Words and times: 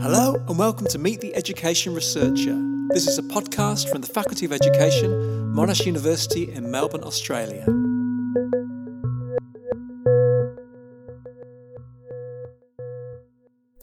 Hello, 0.00 0.34
and 0.48 0.58
welcome 0.58 0.86
to 0.86 0.98
Meet 0.98 1.20
the 1.20 1.34
Education 1.34 1.94
Researcher. 1.94 2.58
This 2.88 3.06
is 3.06 3.18
a 3.18 3.22
podcast 3.22 3.90
from 3.90 4.00
the 4.00 4.06
Faculty 4.06 4.46
of 4.46 4.52
Education, 4.52 5.10
Monash 5.54 5.84
University 5.84 6.50
in 6.50 6.70
Melbourne, 6.70 7.04
Australia. 7.04 7.66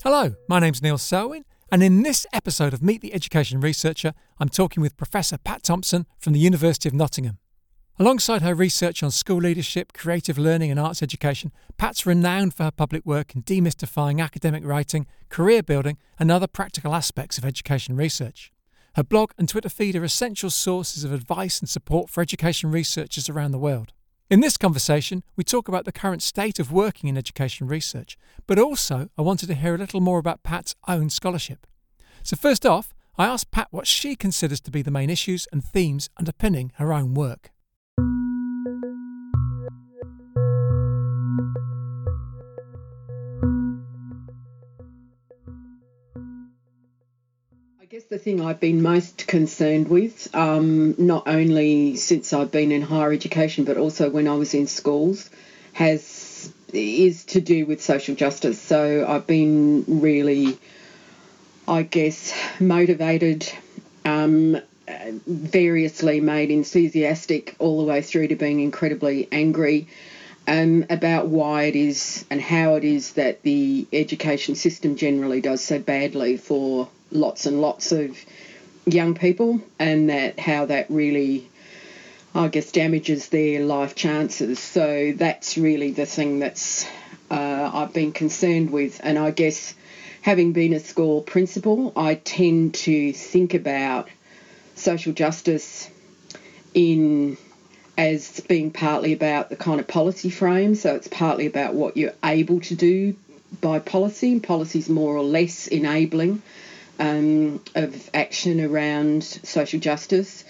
Hello, 0.03 0.33
my 0.47 0.59
name's 0.59 0.81
Neil 0.81 0.97
Selwyn, 0.97 1.45
and 1.71 1.83
in 1.83 2.01
this 2.01 2.25
episode 2.33 2.73
of 2.73 2.81
Meet 2.81 3.01
the 3.01 3.13
Education 3.13 3.61
Researcher, 3.61 4.15
I'm 4.39 4.49
talking 4.49 4.81
with 4.81 4.97
Professor 4.97 5.37
Pat 5.37 5.61
Thomson 5.61 6.07
from 6.17 6.33
the 6.33 6.39
University 6.39 6.89
of 6.89 6.95
Nottingham. 6.95 7.37
Alongside 8.01 8.41
her 8.41 8.55
research 8.55 9.03
on 9.03 9.11
school 9.11 9.37
leadership, 9.37 9.93
creative 9.93 10.39
learning, 10.39 10.71
and 10.71 10.79
arts 10.79 11.03
education, 11.03 11.51
Pat's 11.77 12.03
renowned 12.03 12.55
for 12.55 12.63
her 12.63 12.71
public 12.71 13.05
work 13.05 13.35
in 13.35 13.43
demystifying 13.43 14.19
academic 14.19 14.65
writing, 14.65 15.05
career 15.29 15.61
building, 15.61 15.99
and 16.17 16.31
other 16.31 16.47
practical 16.47 16.95
aspects 16.95 17.37
of 17.37 17.45
education 17.45 17.95
research. 17.95 18.51
Her 18.95 19.03
blog 19.03 19.33
and 19.37 19.47
Twitter 19.47 19.69
feed 19.69 19.95
are 19.95 20.03
essential 20.03 20.49
sources 20.49 21.03
of 21.03 21.13
advice 21.13 21.59
and 21.59 21.69
support 21.69 22.09
for 22.09 22.21
education 22.21 22.71
researchers 22.71 23.29
around 23.29 23.51
the 23.51 23.59
world. 23.59 23.93
In 24.31 24.39
this 24.39 24.57
conversation, 24.57 25.21
we 25.35 25.43
talk 25.43 25.67
about 25.67 25.85
the 25.85 25.91
current 25.91 26.23
state 26.23 26.57
of 26.57 26.71
working 26.71 27.07
in 27.07 27.19
education 27.19 27.67
research, 27.67 28.17
but 28.47 28.57
also 28.57 29.09
I 29.15 29.21
wanted 29.21 29.45
to 29.45 29.53
hear 29.53 29.75
a 29.75 29.77
little 29.77 30.01
more 30.01 30.17
about 30.17 30.41
Pat's 30.41 30.73
own 30.87 31.11
scholarship. 31.11 31.67
So, 32.23 32.35
first 32.35 32.65
off, 32.65 32.95
I 33.19 33.27
asked 33.27 33.51
Pat 33.51 33.67
what 33.69 33.85
she 33.85 34.15
considers 34.15 34.61
to 34.61 34.71
be 34.71 34.81
the 34.81 34.89
main 34.89 35.11
issues 35.11 35.47
and 35.51 35.63
themes 35.63 36.09
underpinning 36.17 36.71
her 36.77 36.91
own 36.93 37.13
work. 37.13 37.51
Thing 48.21 48.39
I've 48.41 48.59
been 48.59 48.81
most 48.81 49.27
concerned 49.27 49.87
with, 49.87 50.33
um, 50.35 50.95
not 50.97 51.27
only 51.27 51.95
since 51.95 52.33
I've 52.33 52.51
been 52.51 52.71
in 52.71 52.81
higher 52.81 53.11
education, 53.11 53.65
but 53.65 53.77
also 53.77 54.09
when 54.09 54.27
I 54.27 54.35
was 54.35 54.53
in 54.53 54.67
schools, 54.67 55.29
has 55.73 56.51
is 56.73 57.25
to 57.25 57.41
do 57.41 57.65
with 57.65 57.81
social 57.81 58.15
justice. 58.15 58.59
So 58.59 59.05
I've 59.07 59.27
been 59.27 59.83
really, 59.87 60.57
I 61.67 61.83
guess, 61.83 62.33
motivated, 62.59 63.51
um, 64.05 64.57
variously 65.27 66.21
made 66.21 66.49
enthusiastic, 66.51 67.55
all 67.59 67.79
the 67.79 67.85
way 67.85 68.01
through 68.01 68.29
to 68.29 68.35
being 68.35 68.59
incredibly 68.59 69.27
angry. 69.31 69.87
Um, 70.47 70.85
about 70.89 71.27
why 71.27 71.65
it 71.65 71.75
is 71.75 72.25
and 72.31 72.41
how 72.41 72.73
it 72.73 72.83
is 72.83 73.13
that 73.13 73.43
the 73.43 73.85
education 73.93 74.55
system 74.55 74.95
generally 74.95 75.39
does 75.39 75.63
so 75.63 75.77
badly 75.77 76.37
for 76.37 76.89
lots 77.11 77.45
and 77.45 77.61
lots 77.61 77.91
of 77.91 78.17
young 78.85 79.13
people, 79.13 79.61
and 79.77 80.09
that 80.09 80.39
how 80.39 80.65
that 80.65 80.87
really, 80.89 81.47
I 82.33 82.47
guess, 82.47 82.71
damages 82.71 83.29
their 83.29 83.63
life 83.63 83.95
chances. 83.95 84.59
So 84.59 85.13
that's 85.15 85.57
really 85.57 85.91
the 85.91 86.05
thing 86.05 86.39
that's 86.39 86.87
uh, 87.29 87.71
I've 87.73 87.93
been 87.93 88.11
concerned 88.11 88.71
with, 88.71 88.99
and 89.03 89.17
I 89.17 89.31
guess 89.31 89.73
having 90.21 90.53
been 90.53 90.73
a 90.73 90.79
school 90.79 91.21
principal, 91.21 91.93
I 91.95 92.15
tend 92.15 92.75
to 92.75 93.13
think 93.13 93.53
about 93.53 94.07
social 94.75 95.13
justice 95.13 95.89
in 96.73 97.37
as 97.97 98.39
being 98.41 98.71
partly 98.71 99.13
about 99.13 99.49
the 99.49 99.55
kind 99.55 99.79
of 99.79 99.87
policy 99.87 100.29
frame. 100.29 100.75
So 100.75 100.95
it's 100.95 101.07
partly 101.07 101.45
about 101.45 101.73
what 101.73 101.97
you're 101.97 102.13
able 102.23 102.59
to 102.61 102.75
do 102.75 103.15
by 103.59 103.79
policy. 103.79 104.31
And 104.31 104.43
policy's 104.43 104.89
more 104.89 105.15
or 105.15 105.23
less 105.23 105.67
enabling 105.67 106.41
um, 107.01 107.61
of 107.73 108.09
action 108.13 108.61
around 108.61 109.23
social 109.23 109.79
justice. 109.79 110.45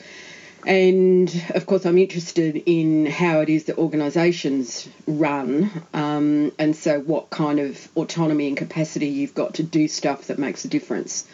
And 0.67 1.27
of 1.55 1.65
course, 1.65 1.85
I'm 1.85 1.97
interested 1.97 2.55
in 2.67 3.07
how 3.07 3.39
it 3.39 3.49
is 3.49 3.63
that 3.63 3.79
organisations 3.79 4.87
run, 5.07 5.71
um, 5.93 6.51
and 6.59 6.75
so 6.75 6.99
what 6.99 7.31
kind 7.31 7.59
of 7.59 7.89
autonomy 7.95 8.47
and 8.47 8.55
capacity 8.55 9.07
you've 9.07 9.33
got 9.33 9.55
to 9.55 9.63
do 9.63 9.87
stuff 9.87 10.27
that 10.27 10.37
makes 10.37 10.63
a 10.63 10.67
difference 10.67 11.25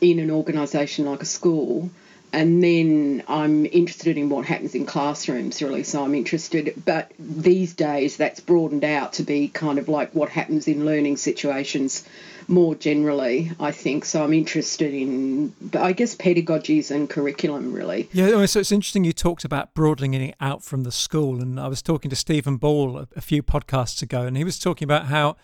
in 0.00 0.20
an 0.20 0.30
organisation 0.30 1.04
like 1.04 1.20
a 1.20 1.26
school. 1.26 1.90
And 2.36 2.62
then 2.62 3.22
I'm 3.28 3.64
interested 3.64 4.18
in 4.18 4.28
what 4.28 4.44
happens 4.44 4.74
in 4.74 4.84
classrooms, 4.84 5.62
really. 5.62 5.82
So 5.84 6.04
I'm 6.04 6.14
interested, 6.14 6.82
but 6.84 7.10
these 7.18 7.72
days 7.72 8.18
that's 8.18 8.40
broadened 8.40 8.84
out 8.84 9.14
to 9.14 9.22
be 9.22 9.48
kind 9.48 9.78
of 9.78 9.88
like 9.88 10.14
what 10.14 10.28
happens 10.28 10.68
in 10.68 10.84
learning 10.84 11.16
situations 11.16 12.06
more 12.46 12.74
generally, 12.74 13.52
I 13.58 13.72
think. 13.72 14.04
So 14.04 14.22
I'm 14.22 14.34
interested 14.34 14.92
in, 14.92 15.54
I 15.72 15.94
guess, 15.94 16.14
pedagogies 16.14 16.90
and 16.90 17.08
curriculum, 17.08 17.72
really. 17.72 18.06
Yeah, 18.12 18.44
so 18.44 18.60
it's 18.60 18.70
interesting 18.70 19.04
you 19.04 19.14
talked 19.14 19.46
about 19.46 19.72
broadening 19.72 20.12
it 20.12 20.36
out 20.38 20.62
from 20.62 20.82
the 20.82 20.92
school. 20.92 21.40
And 21.40 21.58
I 21.58 21.68
was 21.68 21.80
talking 21.80 22.10
to 22.10 22.16
Stephen 22.16 22.58
Ball 22.58 22.98
a, 22.98 23.08
a 23.16 23.22
few 23.22 23.42
podcasts 23.42 24.02
ago, 24.02 24.26
and 24.26 24.36
he 24.36 24.44
was 24.44 24.58
talking 24.58 24.84
about 24.84 25.06
how 25.06 25.36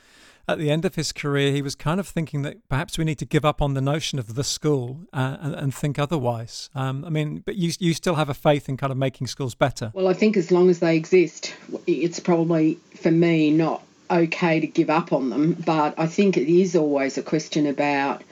at 0.49 0.59
the 0.59 0.71
end 0.71 0.85
of 0.85 0.95
his 0.95 1.13
career, 1.13 1.53
he 1.53 1.63
was 1.63 1.75
kind 1.75 2.01
of 2.01 2.09
thinking 2.09 2.43
that 2.43 2.69
perhaps 2.69 2.99
we 2.99 3.05
need 3.05 3.19
to 3.19 3.25
give 3.25 3.45
up 3.45 3.63
on 3.63 3.75
the 3.75 3.81
notion 3.81 4.19
of 4.19 4.35
the 4.35 4.45
school 4.45 5.01
uh, 5.13 5.37
and, 5.41 5.55
and, 5.55 5.75
think 5.75 5.99
otherwise. 5.99 6.69
Um, 6.75 7.05
I 7.05 7.11
mean, 7.11 7.43
but 7.45 7.57
you 7.57 7.73
you 7.79 7.95
still 7.95 8.17
have 8.17 8.29
a 8.29 8.35
faith 8.35 8.69
in 8.69 8.77
kind 8.77 8.91
of 8.91 8.97
making 8.97 9.27
schools 9.29 9.55
better. 9.55 9.93
Well, 9.95 10.09
I 10.09 10.15
think 10.15 10.37
as 10.37 10.51
long 10.51 10.69
as 10.71 10.81
they 10.81 10.97
exist, 10.97 11.55
it's 11.87 12.21
probably 12.21 12.79
for 12.97 13.11
me 13.11 13.51
not 13.51 13.83
okay 14.11 14.61
to 14.61 14.67
give 14.67 14.91
up 14.91 15.13
on 15.13 15.31
them, 15.31 15.53
but 15.65 15.95
I 15.99 16.07
think 16.07 16.37
it 16.37 16.49
is 16.49 16.77
always 16.77 17.17
a 17.19 17.23
question 17.23 17.67
about 17.67 18.23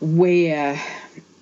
where 0.00 0.80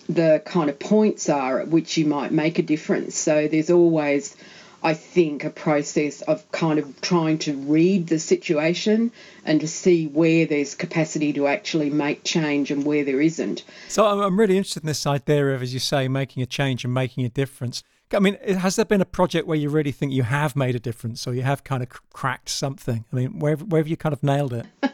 the 0.08 0.43
kind 0.44 0.70
of 0.70 0.78
points 0.78 1.28
are 1.28 1.60
at 1.60 1.69
which 1.69 1.97
you 1.97 2.06
might 2.06 2.32
make 2.32 2.58
a 2.58 2.62
difference. 2.62 3.16
So 3.16 3.48
there's 3.48 3.70
always, 3.70 4.37
I 4.86 4.94
think, 4.94 5.42
a 5.42 5.50
process 5.50 6.22
of 6.22 6.48
kind 6.52 6.78
of 6.78 7.00
trying 7.00 7.38
to 7.38 7.56
read 7.56 8.06
the 8.06 8.20
situation 8.20 9.10
and 9.44 9.60
to 9.60 9.66
see 9.66 10.06
where 10.06 10.47
there's 10.47 10.76
capacity 10.76 11.32
to 11.32 11.48
actually 11.48 11.91
make 11.91 12.22
change 12.22 12.70
and 12.70 12.84
where 12.84 13.02
there 13.02 13.20
isn't. 13.20 13.64
So 13.88 14.06
I'm 14.06 14.38
really 14.38 14.56
interested 14.56 14.84
in 14.84 14.86
this 14.86 15.04
idea 15.04 15.48
of, 15.48 15.60
as 15.60 15.75
you 15.75 15.80
say, 15.80 16.06
making 16.06 16.44
a 16.44 16.46
change 16.46 16.84
and 16.84 16.94
making 16.94 17.25
a 17.25 17.28
difference. 17.28 17.82
I 18.12 18.20
mean, 18.20 18.38
has 18.46 18.76
there 18.76 18.84
been 18.84 19.00
a 19.00 19.06
project 19.06 19.48
where 19.48 19.58
you 19.58 19.70
really 19.70 19.91
think 19.91 20.12
you 20.12 20.22
have 20.22 20.54
made 20.54 20.76
a 20.76 20.78
difference 20.78 21.26
or 21.26 21.34
you 21.34 21.42
have 21.42 21.64
kind 21.64 21.82
of 21.82 21.88
cracked 22.12 22.48
something? 22.48 23.04
I 23.12 23.16
mean, 23.16 23.41
where, 23.41 23.56
where 23.56 23.80
have 23.80 23.88
you 23.88 23.96
kind 23.96 24.12
of 24.12 24.22
nailed 24.22 24.52
it? 24.52 24.66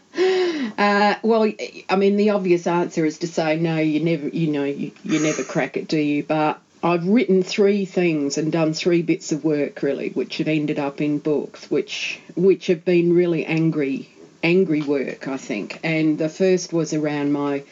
Uh, 0.78 1.16
well, 1.22 1.52
I 1.90 1.96
mean, 1.96 2.16
the 2.16 2.30
obvious 2.30 2.66
answer 2.66 3.04
is 3.04 3.18
to 3.18 3.26
say 3.26 3.56
no. 3.56 3.76
You 3.76 4.00
never, 4.00 4.28
you 4.28 4.46
know, 4.46 4.64
you, 4.64 4.90
you 5.04 5.20
never 5.20 5.44
crack 5.44 5.76
it, 5.76 5.86
do 5.86 5.98
you? 5.98 6.24
But 6.24 6.60
I've 6.82 7.06
written 7.06 7.42
three 7.42 7.84
things 7.84 8.38
and 8.38 8.50
done 8.50 8.72
three 8.74 9.02
bits 9.02 9.30
of 9.30 9.44
work 9.44 9.82
really, 9.82 10.10
which 10.10 10.38
have 10.38 10.48
ended 10.48 10.78
up 10.78 11.00
in 11.00 11.18
books, 11.18 11.70
which 11.70 12.20
which 12.34 12.66
have 12.66 12.84
been 12.84 13.12
really 13.12 13.44
angry, 13.44 14.08
angry 14.42 14.82
work, 14.82 15.28
I 15.28 15.36
think. 15.36 15.78
And 15.84 16.18
the 16.18 16.28
first 16.28 16.72
was 16.72 16.92
around 16.92 17.32
my 17.32 17.62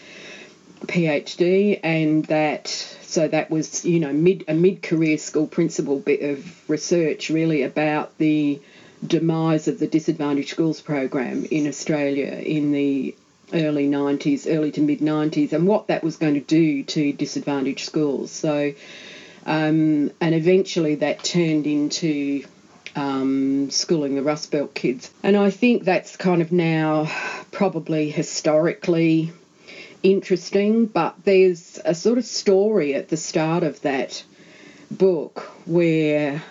PhD, 0.87 1.81
and 1.82 2.25
that 2.26 2.69
so 2.69 3.26
that 3.26 3.50
was 3.50 3.84
you 3.84 3.98
know 3.98 4.12
mid 4.12 4.44
a 4.47 4.54
mid 4.54 4.82
career 4.82 5.19
school 5.19 5.48
principal 5.48 5.98
bit 5.98 6.22
of 6.22 6.71
research 6.71 7.31
really 7.31 7.62
about 7.62 8.16
the 8.19 8.60
demise 9.04 9.66
of 9.66 9.78
the 9.78 9.87
disadvantaged 9.87 10.50
schools 10.50 10.81
program 10.81 11.47
in 11.50 11.66
Australia 11.66 12.31
in 12.31 12.71
the 12.71 13.15
early 13.53 13.88
90s, 13.88 14.47
early 14.49 14.72
to 14.72 14.81
mid 14.81 15.00
90s, 15.00 15.53
and 15.53 15.66
what 15.66 15.88
that 15.88 16.03
was 16.03 16.16
going 16.16 16.34
to 16.34 16.41
do 16.41 16.83
to 16.84 17.12
disadvantaged 17.12 17.84
schools. 17.87 18.31
So, 18.31 18.72
um, 19.47 20.11
and 20.21 20.34
eventually 20.34 20.97
that 20.97 21.22
turned 21.25 21.66
into 21.66 22.44
um, 22.97 23.71
schooling 23.71 24.15
the 24.15 24.22
Rust 24.22 24.50
Belt 24.50 24.75
kids. 24.75 25.10
And 25.22 25.37
I 25.37 25.50
think 25.50 25.84
that's 25.84 26.16
kind 26.16 26.43
of 26.43 26.53
now 26.53 27.10
probably 27.50 28.10
historically 28.10 29.33
interesting, 30.03 30.86
but 30.86 31.15
there's 31.24 31.78
a 31.84 31.95
sort 31.95 32.19
of 32.19 32.24
story 32.24 32.95
at 32.95 33.09
the 33.09 33.16
start 33.16 33.63
of 33.63 33.80
that 33.83 34.24
book 34.91 35.41
where 35.66 36.42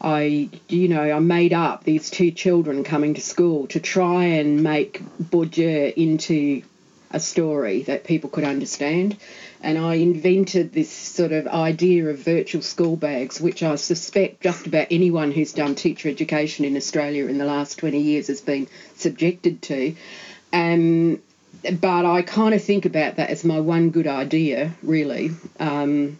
I, 0.00 0.50
you 0.68 0.88
know, 0.88 1.02
I 1.02 1.18
made 1.18 1.52
up 1.52 1.84
these 1.84 2.10
two 2.10 2.30
children 2.30 2.84
coming 2.84 3.14
to 3.14 3.20
school 3.20 3.66
to 3.68 3.80
try 3.80 4.24
and 4.24 4.62
make 4.62 5.02
Bourdieu 5.22 5.92
into 5.94 6.62
a 7.10 7.20
story 7.20 7.82
that 7.82 8.04
people 8.04 8.28
could 8.28 8.44
understand. 8.44 9.16
And 9.62 9.78
I 9.78 9.94
invented 9.94 10.72
this 10.72 10.90
sort 10.90 11.32
of 11.32 11.46
idea 11.46 12.08
of 12.08 12.18
virtual 12.18 12.62
school 12.62 12.96
bags, 12.96 13.40
which 13.40 13.62
I 13.62 13.76
suspect 13.76 14.42
just 14.42 14.66
about 14.66 14.88
anyone 14.90 15.32
who's 15.32 15.52
done 15.52 15.74
teacher 15.74 16.08
education 16.08 16.64
in 16.64 16.76
Australia 16.76 17.26
in 17.26 17.38
the 17.38 17.46
last 17.46 17.78
20 17.78 18.00
years 18.00 18.26
has 18.26 18.40
been 18.40 18.68
subjected 18.96 19.62
to. 19.62 19.96
Um, 20.52 21.22
but 21.80 22.04
I 22.04 22.22
kind 22.22 22.54
of 22.54 22.62
think 22.62 22.84
about 22.84 23.16
that 23.16 23.30
as 23.30 23.44
my 23.44 23.60
one 23.60 23.90
good 23.90 24.06
idea, 24.06 24.72
really, 24.82 25.30
um, 25.58 26.18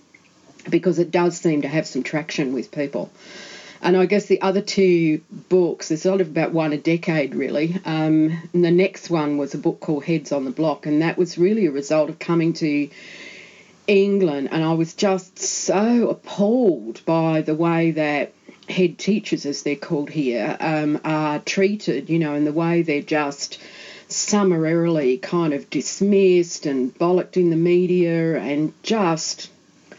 because 0.69 0.99
it 0.99 1.11
does 1.11 1.37
seem 1.37 1.62
to 1.62 1.69
have 1.69 1.87
some 1.87 2.02
traction 2.02 2.52
with 2.52 2.73
people. 2.73 3.11
And 3.87 3.97
I 3.97 4.06
guess 4.06 4.27
the 4.27 4.43
other 4.43 4.61
two 4.61 5.21
books, 5.49 5.88
there's 5.88 6.03
sort 6.03 6.21
of 6.21 6.27
about 6.27 6.53
one 6.53 6.73
a 6.73 6.77
decade 6.77 7.37
really. 7.37 7.81
Um, 7.85 8.37
and 8.53 8.65
the 8.65 8.73
next 8.73 9.11
one 9.11 9.38
was 9.38 9.55
a 9.55 9.59
book 9.59 9.79
called 9.79 10.05
Heads 10.05 10.33
on 10.33 10.44
the 10.44 10.50
Block, 10.50 10.87
and 10.87 11.03
that 11.03 11.17
was 11.17 11.38
really 11.38 11.67
a 11.67 11.71
result 11.71 12.11
of 12.11 12.19
coming 12.19 12.53
to 12.55 12.91
England, 13.87 14.49
and 14.50 14.65
I 14.65 14.73
was 14.73 14.94
just 14.94 15.38
so 15.38 16.09
appalled 16.09 17.05
by 17.05 17.43
the 17.43 17.55
way 17.55 17.93
that 17.93 18.33
head 18.69 18.99
teachers, 18.99 19.47
as 19.47 19.62
they're 19.62 19.77
called 19.77 20.11
here, 20.11 20.56
um, 20.59 21.00
are 21.05 21.38
treated, 21.38 22.11
you 22.11 22.19
know, 22.19 22.35
and 22.35 22.44
the 22.44 22.53
way 22.53 22.83
they're 22.83 23.03
just 23.03 23.61
summarily 24.09 25.19
kind 25.19 25.53
of 25.53 25.71
dismissed 25.71 26.67
and 26.67 26.93
bollocked 26.93 27.37
in 27.37 27.50
the 27.50 27.56
media 27.56 28.37
and 28.37 28.73
just, 28.83 29.49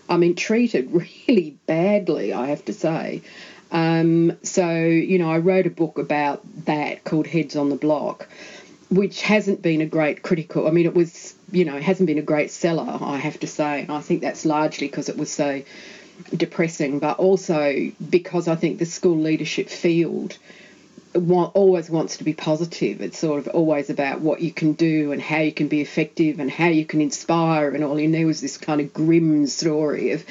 I 0.10 0.18
mean, 0.18 0.36
treated 0.36 0.92
really 1.28 1.58
badly, 1.66 2.34
I 2.34 2.48
have 2.48 2.66
to 2.66 2.74
say. 2.74 3.22
Um, 3.72 4.38
so, 4.44 4.86
you 4.86 5.20
know, 5.20 5.30
I 5.30 5.40
wrote 5.40 5.68
a 5.68 5.70
book 5.70 5.98
about 5.98 6.42
that 6.66 7.04
called 7.04 7.28
Heads 7.28 7.56
on 7.56 7.70
the 7.70 7.76
Block, 7.76 8.28
which 8.90 9.22
hasn't 9.22 9.62
been 9.62 9.82
a 9.82 9.86
great 9.86 10.24
critical, 10.24 10.68
I 10.68 10.72
mean, 10.72 10.86
it 10.86 10.94
was, 10.94 11.36
you 11.52 11.66
know, 11.66 11.76
it 11.76 11.84
hasn't 11.84 12.08
been 12.08 12.18
a 12.18 12.24
great 12.24 12.52
seller, 12.52 12.98
I 13.02 13.18
have 13.18 13.40
to 13.42 13.48
say. 13.48 13.82
And 13.82 13.92
I 13.92 14.02
think 14.02 14.22
that's 14.22 14.46
largely 14.46 14.88
because 14.88 15.10
it 15.10 15.18
was 15.18 15.32
so 15.32 15.62
depressing, 16.36 17.00
but 17.00 17.20
also 17.20 17.92
because 18.10 18.48
I 18.48 18.56
think 18.56 18.80
the 18.80 18.86
school 18.86 19.18
leadership 19.18 19.70
field 19.70 20.38
always 21.14 21.90
wants 21.90 22.18
to 22.18 22.24
be 22.24 22.34
positive. 22.34 23.02
It's 23.02 23.18
sort 23.18 23.40
of 23.40 23.48
always 23.50 23.90
about 23.90 24.22
what 24.22 24.42
you 24.42 24.52
can 24.52 24.74
do 24.74 25.12
and 25.12 25.22
how 25.22 25.40
you 25.40 25.52
can 25.52 25.68
be 25.68 25.82
effective 25.82 26.40
and 26.40 26.50
how 26.50 26.68
you 26.68 26.86
can 26.86 27.02
inspire 27.02 27.72
and 27.72 27.84
all. 27.84 27.98
And 27.98 28.14
there 28.14 28.28
was 28.28 28.42
this 28.42 28.58
kind 28.58 28.82
of 28.82 28.94
grim 28.94 29.48
story 29.48 30.12
of 30.12 30.26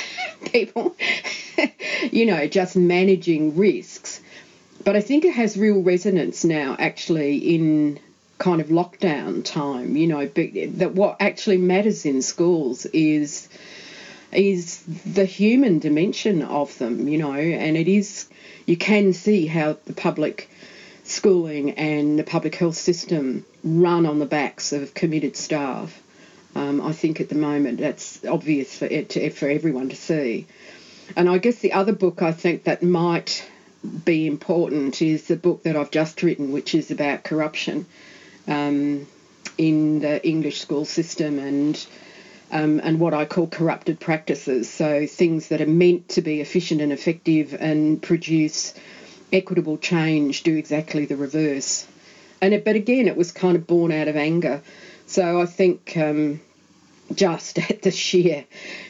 people, 0.52 0.96
you 2.10 2.26
know, 2.26 2.46
just 2.46 2.76
managing 2.76 3.56
risks. 3.56 4.20
But 4.84 4.96
I 4.96 5.00
think 5.00 5.24
it 5.24 5.34
has 5.34 5.56
real 5.56 5.82
resonance 5.82 6.44
now, 6.44 6.76
actually, 6.78 7.36
in 7.54 8.00
kind 8.38 8.60
of 8.60 8.68
lockdown 8.68 9.44
time. 9.44 9.96
You 9.96 10.06
know, 10.06 10.26
that 10.26 10.92
what 10.94 11.16
actually 11.20 11.58
matters 11.58 12.06
in 12.06 12.22
schools 12.22 12.86
is 12.86 13.48
is 14.32 14.82
the 15.04 15.24
human 15.24 15.78
dimension 15.78 16.42
of 16.42 16.76
them, 16.78 17.08
you 17.08 17.18
know, 17.18 17.32
and 17.32 17.76
it 17.76 17.88
is, 17.88 18.28
you 18.66 18.76
can 18.76 19.12
see 19.12 19.46
how 19.46 19.76
the 19.86 19.92
public 19.92 20.48
schooling 21.04 21.72
and 21.72 22.18
the 22.18 22.24
public 22.24 22.54
health 22.54 22.76
system 22.76 23.44
run 23.64 24.06
on 24.06 24.18
the 24.18 24.26
backs 24.26 24.72
of 24.72 24.94
committed 24.94 25.36
staff. 25.36 26.00
Um, 26.54 26.80
I 26.80 26.92
think 26.92 27.20
at 27.20 27.28
the 27.28 27.34
moment 27.34 27.78
that's 27.78 28.24
obvious 28.24 28.76
for, 28.76 28.84
it 28.84 29.10
to, 29.10 29.30
for 29.30 29.48
everyone 29.48 29.88
to 29.88 29.96
see. 29.96 30.46
And 31.16 31.28
I 31.28 31.38
guess 31.38 31.58
the 31.58 31.72
other 31.72 31.92
book 31.92 32.22
I 32.22 32.32
think 32.32 32.64
that 32.64 32.82
might 32.82 33.44
be 34.04 34.26
important 34.26 35.00
is 35.00 35.26
the 35.26 35.36
book 35.36 35.62
that 35.62 35.76
I've 35.76 35.90
just 35.90 36.22
written, 36.22 36.52
which 36.52 36.74
is 36.74 36.90
about 36.90 37.24
corruption 37.24 37.86
um, 38.46 39.06
in 39.56 40.00
the 40.00 40.26
English 40.26 40.60
school 40.60 40.84
system 40.84 41.38
and 41.38 41.86
um, 42.52 42.80
and 42.82 42.98
what 42.98 43.14
I 43.14 43.26
call 43.26 43.46
corrupted 43.46 44.00
practices. 44.00 44.68
So 44.68 45.06
things 45.06 45.48
that 45.48 45.60
are 45.60 45.66
meant 45.66 46.10
to 46.10 46.22
be 46.22 46.40
efficient 46.40 46.80
and 46.80 46.92
effective 46.92 47.54
and 47.54 48.02
produce 48.02 48.74
equitable 49.32 49.78
change 49.78 50.42
do 50.42 50.56
exactly 50.56 51.06
the 51.06 51.16
reverse. 51.16 51.86
And 52.40 52.54
it, 52.54 52.64
but 52.64 52.74
again, 52.74 53.06
it 53.06 53.16
was 53.16 53.30
kind 53.30 53.56
of 53.56 53.66
born 53.66 53.92
out 53.92 54.08
of 54.08 54.16
anger. 54.16 54.62
So 55.06 55.40
I 55.40 55.46
think 55.46 55.96
um, 55.96 56.40
just 57.14 57.58
at 57.70 57.82
the 57.82 57.90
sheer, 57.92 58.44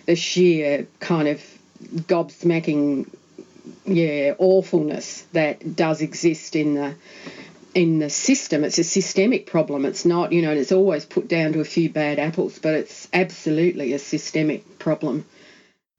the 0.06 0.16
sheer 0.16 0.86
kind 0.98 1.28
of 1.28 1.42
gobsmacking, 1.82 3.08
yeah, 3.84 4.34
awfulness 4.38 5.22
that 5.32 5.76
does 5.76 6.02
exist 6.02 6.56
in 6.56 6.74
the 6.74 6.94
in 7.74 7.98
the 8.00 8.10
system. 8.10 8.64
It's 8.64 8.78
a 8.78 8.84
systemic 8.84 9.46
problem. 9.46 9.84
It's 9.84 10.04
not, 10.04 10.32
you 10.32 10.42
know, 10.42 10.50
it's 10.50 10.72
always 10.72 11.04
put 11.04 11.28
down 11.28 11.52
to 11.52 11.60
a 11.60 11.64
few 11.64 11.88
bad 11.88 12.18
apples, 12.18 12.58
but 12.58 12.74
it's 12.74 13.08
absolutely 13.12 13.92
a 13.92 13.98
systemic 13.98 14.78
problem. 14.78 15.24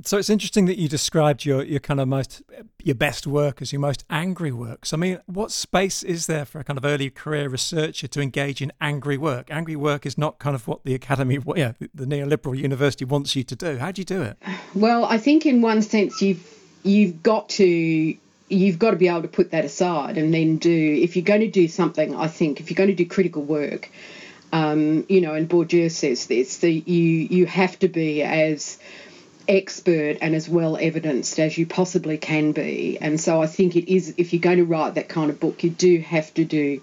So 0.03 0.17
it's 0.17 0.29
interesting 0.29 0.65
that 0.65 0.77
you 0.77 0.87
described 0.87 1.45
your, 1.45 1.63
your 1.63 1.79
kind 1.79 1.99
of 1.99 2.07
most 2.07 2.41
your 2.83 2.95
best 2.95 3.27
work 3.27 3.61
as 3.61 3.71
your 3.71 3.79
most 3.79 4.03
angry 4.09 4.51
work. 4.51 4.85
So 4.85 4.97
I 4.97 4.99
mean, 4.99 5.19
what 5.25 5.51
space 5.51 6.03
is 6.03 6.27
there 6.27 6.45
for 6.45 6.59
a 6.59 6.63
kind 6.63 6.77
of 6.77 6.85
early 6.85 7.09
career 7.09 7.49
researcher 7.49 8.07
to 8.07 8.21
engage 8.21 8.61
in 8.61 8.71
angry 8.81 9.17
work? 9.17 9.49
Angry 9.51 9.75
work 9.75 10.05
is 10.05 10.17
not 10.17 10.39
kind 10.39 10.55
of 10.55 10.67
what 10.67 10.83
the 10.83 10.93
academy, 10.93 11.39
yeah, 11.55 11.73
the 11.93 12.05
neoliberal 12.05 12.57
university 12.57 13.05
wants 13.05 13.35
you 13.35 13.43
to 13.43 13.55
do. 13.55 13.77
How 13.77 13.91
do 13.91 14.01
you 14.01 14.05
do 14.05 14.21
it? 14.21 14.37
Well, 14.73 15.05
I 15.05 15.17
think 15.17 15.45
in 15.45 15.61
one 15.61 15.81
sense 15.81 16.21
you've 16.21 16.45
you've 16.83 17.21
got 17.21 17.49
to 17.49 18.15
you've 18.51 18.79
got 18.79 18.91
to 18.91 18.97
be 18.97 19.07
able 19.07 19.21
to 19.21 19.27
put 19.27 19.51
that 19.51 19.65
aside 19.65 20.17
and 20.17 20.33
then 20.33 20.57
do 20.57 20.99
if 21.01 21.15
you're 21.15 21.23
going 21.23 21.41
to 21.41 21.49
do 21.49 21.67
something 21.67 22.15
i 22.15 22.27
think 22.27 22.59
if 22.59 22.69
you're 22.69 22.75
going 22.75 22.89
to 22.89 22.95
do 22.95 23.05
critical 23.05 23.43
work 23.43 23.89
um, 24.53 25.05
you 25.07 25.21
know 25.21 25.33
and 25.33 25.49
bourdieu 25.49 25.89
says 25.89 26.27
this 26.27 26.57
that 26.57 26.69
you 26.69 27.03
you 27.31 27.45
have 27.45 27.79
to 27.79 27.87
be 27.87 28.21
as 28.21 28.77
expert 29.47 30.17
and 30.21 30.35
as 30.35 30.47
well 30.47 30.77
evidenced 30.77 31.39
as 31.39 31.57
you 31.57 31.65
possibly 31.65 32.17
can 32.17 32.51
be 32.51 32.97
and 32.99 33.19
so 33.19 33.41
i 33.41 33.47
think 33.47 33.75
it 33.75 33.91
is 33.91 34.13
if 34.17 34.33
you're 34.33 34.41
going 34.41 34.57
to 34.57 34.65
write 34.65 34.95
that 34.95 35.09
kind 35.09 35.29
of 35.29 35.39
book 35.39 35.63
you 35.63 35.69
do 35.69 35.99
have 35.99 36.33
to 36.33 36.45
do 36.45 36.81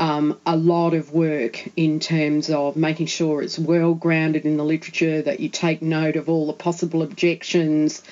um, 0.00 0.40
a 0.46 0.56
lot 0.56 0.94
of 0.94 1.12
work 1.12 1.68
in 1.76 2.00
terms 2.00 2.48
of 2.48 2.74
making 2.74 3.04
sure 3.04 3.42
it's 3.42 3.58
well 3.58 3.92
grounded 3.92 4.46
in 4.46 4.56
the 4.56 4.64
literature, 4.64 5.20
that 5.20 5.40
you 5.40 5.50
take 5.50 5.82
note 5.82 6.16
of 6.16 6.30
all 6.30 6.46
the 6.46 6.54
possible 6.54 7.02
objections, 7.02 8.02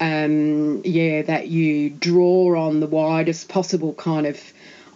um, 0.00 0.80
yeah, 0.86 1.20
that 1.20 1.48
you 1.48 1.90
draw 1.90 2.66
on 2.66 2.80
the 2.80 2.86
widest 2.86 3.50
possible 3.50 3.92
kind 3.92 4.26
of, 4.26 4.40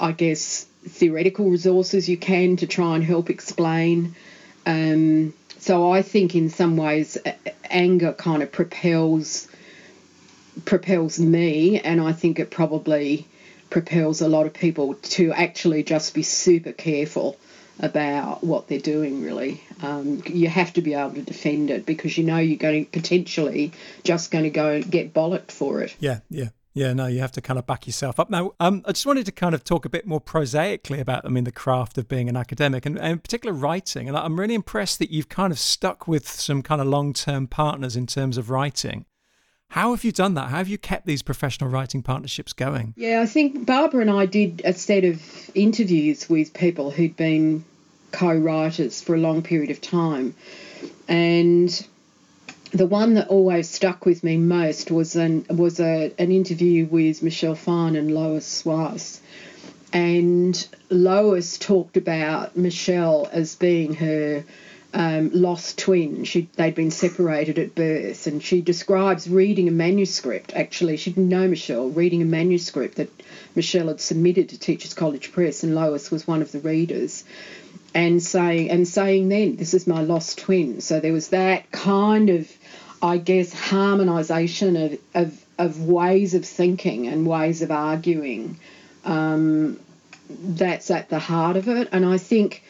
I 0.01 0.12
guess, 0.12 0.65
theoretical 0.87 1.51
resources 1.51 2.09
you 2.09 2.17
can 2.17 2.56
to 2.56 2.67
try 2.67 2.94
and 2.94 3.05
help 3.05 3.29
explain. 3.29 4.15
Um, 4.65 5.35
so 5.59 5.93
I 5.93 6.01
think 6.01 6.35
in 6.35 6.49
some 6.49 6.79
ways 6.79 7.19
anger 7.70 8.12
kind 8.12 8.43
of 8.43 8.53
propels 8.53 9.49
propels 10.65 11.19
me, 11.19 11.79
and 11.81 12.00
I 12.00 12.12
think 12.12 12.38
it 12.38 12.50
probably 12.50 13.26
propels 13.70 14.20
a 14.20 14.29
lot 14.29 14.47
of 14.47 14.55
people 14.55 14.94
to 14.94 15.32
actually 15.32 15.82
just 15.82 16.15
be 16.15 16.23
super 16.23 16.73
careful 16.73 17.37
about 17.81 18.43
what 18.43 18.67
they're 18.67 18.79
doing 18.79 19.23
really. 19.23 19.62
Um, 19.82 20.23
you 20.26 20.49
have 20.49 20.73
to 20.75 20.82
be 20.82 20.94
able 20.94 21.12
to 21.12 21.23
defend 21.23 21.70
it 21.70 21.87
because 21.87 22.19
you 22.19 22.25
know 22.25 22.38
you're 22.38 22.56
going 22.56 22.85
to 22.85 22.91
potentially 22.91 23.73
just 24.03 24.31
going 24.31 24.44
to 24.44 24.50
go 24.50 24.82
get 24.82 25.15
bollocked 25.15 25.53
for 25.53 25.82
it. 25.82 25.94
Yeah 26.00 26.20
yeah 26.29 26.49
yeah, 26.79 26.93
no, 26.93 27.09
you 27.09 27.19
have 27.19 27.33
to 27.33 27.41
kind 27.41 27.59
of 27.59 27.67
back 27.67 27.89
yourself 27.89 28.21
up. 28.21 28.31
Now, 28.31 28.53
um, 28.61 28.83
I 28.87 28.93
just 28.93 29.05
wanted 29.05 29.27
to 29.27 29.33
kind 29.33 29.53
of 29.53 29.65
talk 29.65 29.85
a 29.85 29.89
bit 29.89 30.07
more 30.07 30.21
prosaically 30.21 31.01
about, 31.01 31.27
I 31.27 31.29
mean, 31.29 31.43
the 31.43 31.51
craft 31.51 31.99
of 31.99 32.07
being 32.07 32.29
an 32.29 32.37
academic 32.37 32.87
and, 32.87 32.97
and 32.97 33.13
in 33.13 33.19
particular 33.19 33.53
writing. 33.53 34.06
And 34.06 34.17
I'm 34.17 34.39
really 34.39 34.55
impressed 34.55 35.01
that 35.01 35.11
you've 35.11 35.29
kind 35.29 35.53
of 35.53 35.58
stuck 35.58 36.06
with 36.06 36.29
some 36.29 36.63
kind 36.63 36.81
of 36.81 36.87
long 36.87 37.13
term 37.13 37.49
partners 37.49 37.97
in 37.97 38.06
terms 38.06 38.39
of 38.39 38.49
writing. 38.49 39.06
How 39.70 39.91
have 39.91 40.05
you 40.05 40.13
done 40.13 40.35
that? 40.35 40.51
How 40.51 40.58
have 40.58 40.69
you 40.69 40.79
kept 40.79 41.05
these 41.05 41.20
professional 41.20 41.69
writing 41.69 42.01
partnerships 42.01 42.53
going? 42.53 42.94
Yeah, 42.97 43.23
I 43.23 43.27
think 43.27 43.67
Barbara 43.67 44.03
and 44.03 44.11
I 44.11 44.27
did 44.27 44.63
a 44.65 44.73
set 44.73 45.05
of 45.05 45.51
interviews 45.56 46.31
with 46.31 46.55
people 46.55 46.93
who'd 46.93 47.17
been 47.17 47.65
co 48.13 48.32
writers 48.32 49.03
for 49.03 49.17
a 49.17 49.19
long 49.19 49.43
period 49.43 49.70
of 49.70 49.81
time. 49.81 50.32
And 51.08 51.87
the 52.72 52.87
one 52.87 53.15
that 53.15 53.29
always 53.29 53.69
stuck 53.69 54.05
with 54.05 54.22
me 54.22 54.37
most 54.37 54.91
was 54.91 55.17
an 55.17 55.46
was 55.48 55.81
a, 55.81 56.13
an 56.19 56.32
interview 56.32 56.87
with 56.87 57.22
Michelle 57.22 57.55
Fine 57.55 57.96
and 57.96 58.13
Lois 58.13 58.63
Weis. 58.65 59.20
And 59.93 60.69
Lois 60.91 61.56
talked 61.56 61.96
about 61.96 62.56
Michelle 62.56 63.29
as 63.32 63.55
being 63.55 63.94
her 63.94 64.44
um, 64.93 65.31
lost 65.32 65.79
twin. 65.79 66.25
She, 66.25 66.48
they'd 66.56 66.75
been 66.75 66.91
separated 66.91 67.58
at 67.58 67.75
birth, 67.75 68.27
and 68.27 68.43
she 68.43 68.60
describes 68.60 69.29
reading 69.29 69.69
a 69.69 69.72
manuscript. 69.72 70.53
Actually, 70.55 70.96
she 70.96 71.10
didn't 71.10 71.29
know 71.29 71.48
Michelle, 71.48 71.89
reading 71.89 72.22
a 72.22 72.27
manuscript 72.27 72.96
that 72.96 73.10
Michelle 73.55 73.89
had 73.89 74.01
submitted 74.01 74.51
to 74.51 74.58
Teachers 74.58 74.94
College 74.94 75.32
Press, 75.32 75.63
and 75.63 75.75
Lois 75.75 76.10
was 76.10 76.27
one 76.27 76.43
of 76.43 76.53
the 76.53 76.60
readers, 76.60 77.25
and 77.98 78.22
saying 78.22 78.70
and 78.70 78.86
saying 78.86 79.28
then, 79.28 79.56
"This 79.56 79.74
is 79.74 79.86
my 79.86 80.02
lost 80.02 80.38
twin." 80.38 80.81
So 80.81 81.00
there 81.00 81.12
was 81.12 81.28
that 81.28 81.70
kind 81.72 82.31
of, 82.31 82.50
I 83.02 83.19
guess, 83.19 83.55
harmonisation 83.55 84.84
of, 84.84 84.98
of 85.14 85.44
of 85.58 85.82
ways 85.82 86.34
of 86.34 86.44
thinking 86.44 87.08
and 87.08 87.26
ways 87.26 87.62
of 87.62 87.70
arguing. 87.70 88.58
Um, 89.05 89.81
that's 90.31 90.90
at 90.90 91.08
the 91.08 91.19
heart 91.19 91.56
of 91.56 91.69
it, 91.69 91.88
and 91.93 92.05
I 92.05 92.19
think 92.19 92.62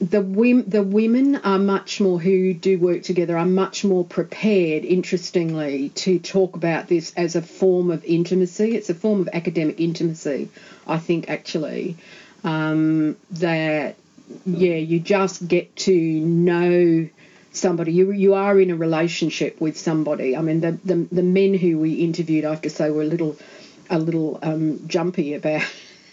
the 0.00 0.20
women, 0.20 0.68
the 0.68 0.82
women 0.82 1.36
are 1.36 1.58
much 1.58 2.00
more 2.00 2.20
who 2.20 2.52
do 2.52 2.78
work 2.78 3.02
together 3.02 3.38
are 3.38 3.46
much 3.46 3.84
more 3.84 4.04
prepared, 4.04 4.84
interestingly, 4.84 5.90
to 5.90 6.18
talk 6.18 6.56
about 6.56 6.88
this 6.88 7.14
as 7.16 7.36
a 7.36 7.42
form 7.42 7.90
of 7.90 8.04
intimacy. 8.04 8.74
It's 8.74 8.90
a 8.90 8.94
form 8.94 9.20
of 9.20 9.28
academic 9.32 9.80
intimacy, 9.80 10.48
I 10.86 10.98
think, 10.98 11.30
actually. 11.30 11.96
Um, 12.42 13.16
that 13.30 13.96
yeah, 14.46 14.76
you 14.76 15.00
just 15.00 15.46
get 15.46 15.74
to 15.76 15.94
know 15.94 17.08
somebody. 17.52 17.92
You 17.92 18.10
you 18.12 18.34
are 18.34 18.58
in 18.58 18.70
a 18.70 18.76
relationship 18.76 19.60
with 19.60 19.78
somebody. 19.78 20.36
I 20.36 20.42
mean, 20.42 20.60
the 20.60 20.72
the, 20.84 21.06
the 21.10 21.22
men 21.22 21.54
who 21.54 21.78
we 21.78 21.94
interviewed, 21.94 22.44
I 22.44 22.50
have 22.50 22.62
to 22.62 22.70
say, 22.70 22.90
were 22.90 23.02
a 23.02 23.06
little 23.06 23.36
a 23.90 23.98
little 23.98 24.38
um, 24.42 24.86
jumpy 24.86 25.34
about. 25.34 25.62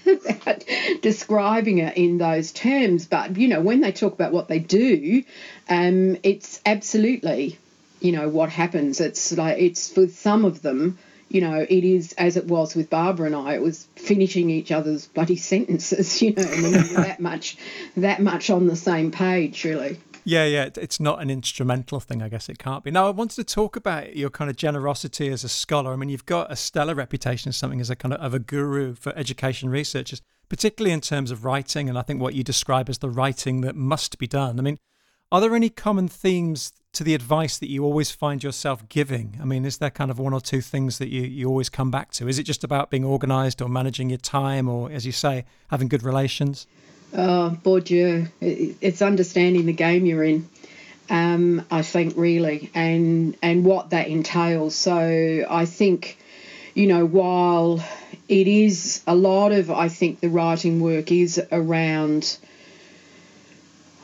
about 0.27 0.63
describing 1.03 1.77
it 1.77 1.95
in 1.95 2.17
those 2.17 2.51
terms, 2.51 3.05
but 3.05 3.37
you 3.37 3.47
know, 3.47 3.61
when 3.61 3.81
they 3.81 3.91
talk 3.91 4.13
about 4.13 4.31
what 4.31 4.47
they 4.47 4.57
do, 4.57 5.23
um, 5.69 6.17
it's 6.23 6.59
absolutely, 6.65 7.59
you 7.99 8.11
know, 8.11 8.27
what 8.27 8.49
happens. 8.49 8.99
It's 8.99 9.31
like 9.37 9.59
it's 9.59 9.93
for 9.93 10.07
some 10.07 10.43
of 10.43 10.63
them, 10.63 10.97
you 11.33 11.41
know, 11.41 11.65
it 11.69 11.83
is 11.83 12.13
as 12.13 12.35
it 12.37 12.47
was 12.47 12.75
with 12.75 12.89
Barbara 12.89 13.27
and 13.27 13.35
I. 13.35 13.55
It 13.55 13.61
was 13.61 13.87
finishing 13.95 14.49
each 14.49 14.71
other's 14.71 15.07
bloody 15.07 15.37
sentences, 15.37 16.21
you 16.21 16.33
know, 16.33 16.43
and 16.43 16.73
that 16.95 17.19
much, 17.19 17.57
that 17.95 18.21
much 18.21 18.49
on 18.49 18.67
the 18.67 18.75
same 18.75 19.11
page, 19.11 19.63
really. 19.63 19.99
Yeah, 20.23 20.45
yeah, 20.45 20.69
it's 20.75 20.99
not 20.99 21.21
an 21.21 21.29
instrumental 21.31 21.99
thing. 21.99 22.21
I 22.21 22.29
guess 22.29 22.47
it 22.47 22.59
can't 22.59 22.83
be. 22.83 22.91
Now, 22.91 23.07
I 23.07 23.09
wanted 23.09 23.35
to 23.35 23.43
talk 23.43 23.75
about 23.75 24.15
your 24.15 24.29
kind 24.29 24.51
of 24.51 24.55
generosity 24.55 25.29
as 25.29 25.43
a 25.43 25.49
scholar. 25.49 25.93
I 25.93 25.95
mean, 25.95 26.09
you've 26.09 26.25
got 26.25 26.51
a 26.51 26.55
stellar 26.55 26.93
reputation 26.93 27.49
as 27.49 27.57
something 27.57 27.81
as 27.81 27.89
a 27.89 27.95
kind 27.95 28.13
of, 28.13 28.21
of 28.21 28.33
a 28.33 28.39
guru 28.39 28.93
for 28.93 29.17
education 29.17 29.69
researchers, 29.69 30.21
particularly 30.47 30.93
in 30.93 31.01
terms 31.01 31.31
of 31.31 31.43
writing, 31.43 31.89
and 31.89 31.97
I 31.97 32.03
think 32.03 32.21
what 32.21 32.35
you 32.35 32.43
describe 32.43 32.87
as 32.87 32.99
the 32.99 33.09
writing 33.09 33.61
that 33.61 33.75
must 33.75 34.19
be 34.19 34.27
done. 34.27 34.59
I 34.59 34.61
mean, 34.61 34.77
are 35.31 35.41
there 35.41 35.55
any 35.55 35.69
common 35.69 36.07
themes 36.07 36.73
to 36.93 37.03
the 37.03 37.15
advice 37.15 37.57
that 37.57 37.69
you 37.69 37.85
always 37.85 38.11
find 38.11 38.43
yourself 38.43 38.87
giving? 38.89 39.37
I 39.41 39.45
mean, 39.45 39.65
is 39.65 39.77
there 39.77 39.89
kind 39.89 40.11
of 40.11 40.19
one 40.19 40.33
or 40.33 40.41
two 40.41 40.61
things 40.61 40.97
that 40.97 41.09
you, 41.09 41.21
you 41.21 41.47
always 41.47 41.69
come 41.69 41.89
back 41.89 42.11
to? 42.13 42.27
Is 42.27 42.37
it 42.37 42.43
just 42.43 42.63
about 42.63 42.89
being 42.89 43.05
organized 43.05 43.61
or 43.61 43.69
managing 43.69 44.09
your 44.09 44.19
time 44.19 44.67
or, 44.67 44.91
as 44.91 45.05
you 45.05 45.11
say, 45.11 45.45
having 45.69 45.87
good 45.87 46.03
relations? 46.03 46.67
Oh, 47.13 47.57
Bourdieu, 47.63 48.29
it's 48.39 49.01
understanding 49.01 49.65
the 49.65 49.73
game 49.73 50.05
you're 50.05 50.23
in. 50.23 50.49
Um, 51.09 51.65
I 51.69 51.81
think 51.81 52.13
really, 52.15 52.69
and 52.73 53.35
and 53.41 53.65
what 53.65 53.89
that 53.89 54.07
entails. 54.07 54.75
So 54.75 55.45
I 55.49 55.65
think, 55.65 56.17
you 56.73 56.87
know, 56.87 57.05
while 57.05 57.83
it 58.29 58.47
is 58.47 59.01
a 59.05 59.13
lot 59.13 59.51
of, 59.51 59.69
I 59.69 59.89
think 59.89 60.21
the 60.21 60.29
writing 60.29 60.79
work 60.79 61.11
is 61.11 61.41
around 61.51 62.37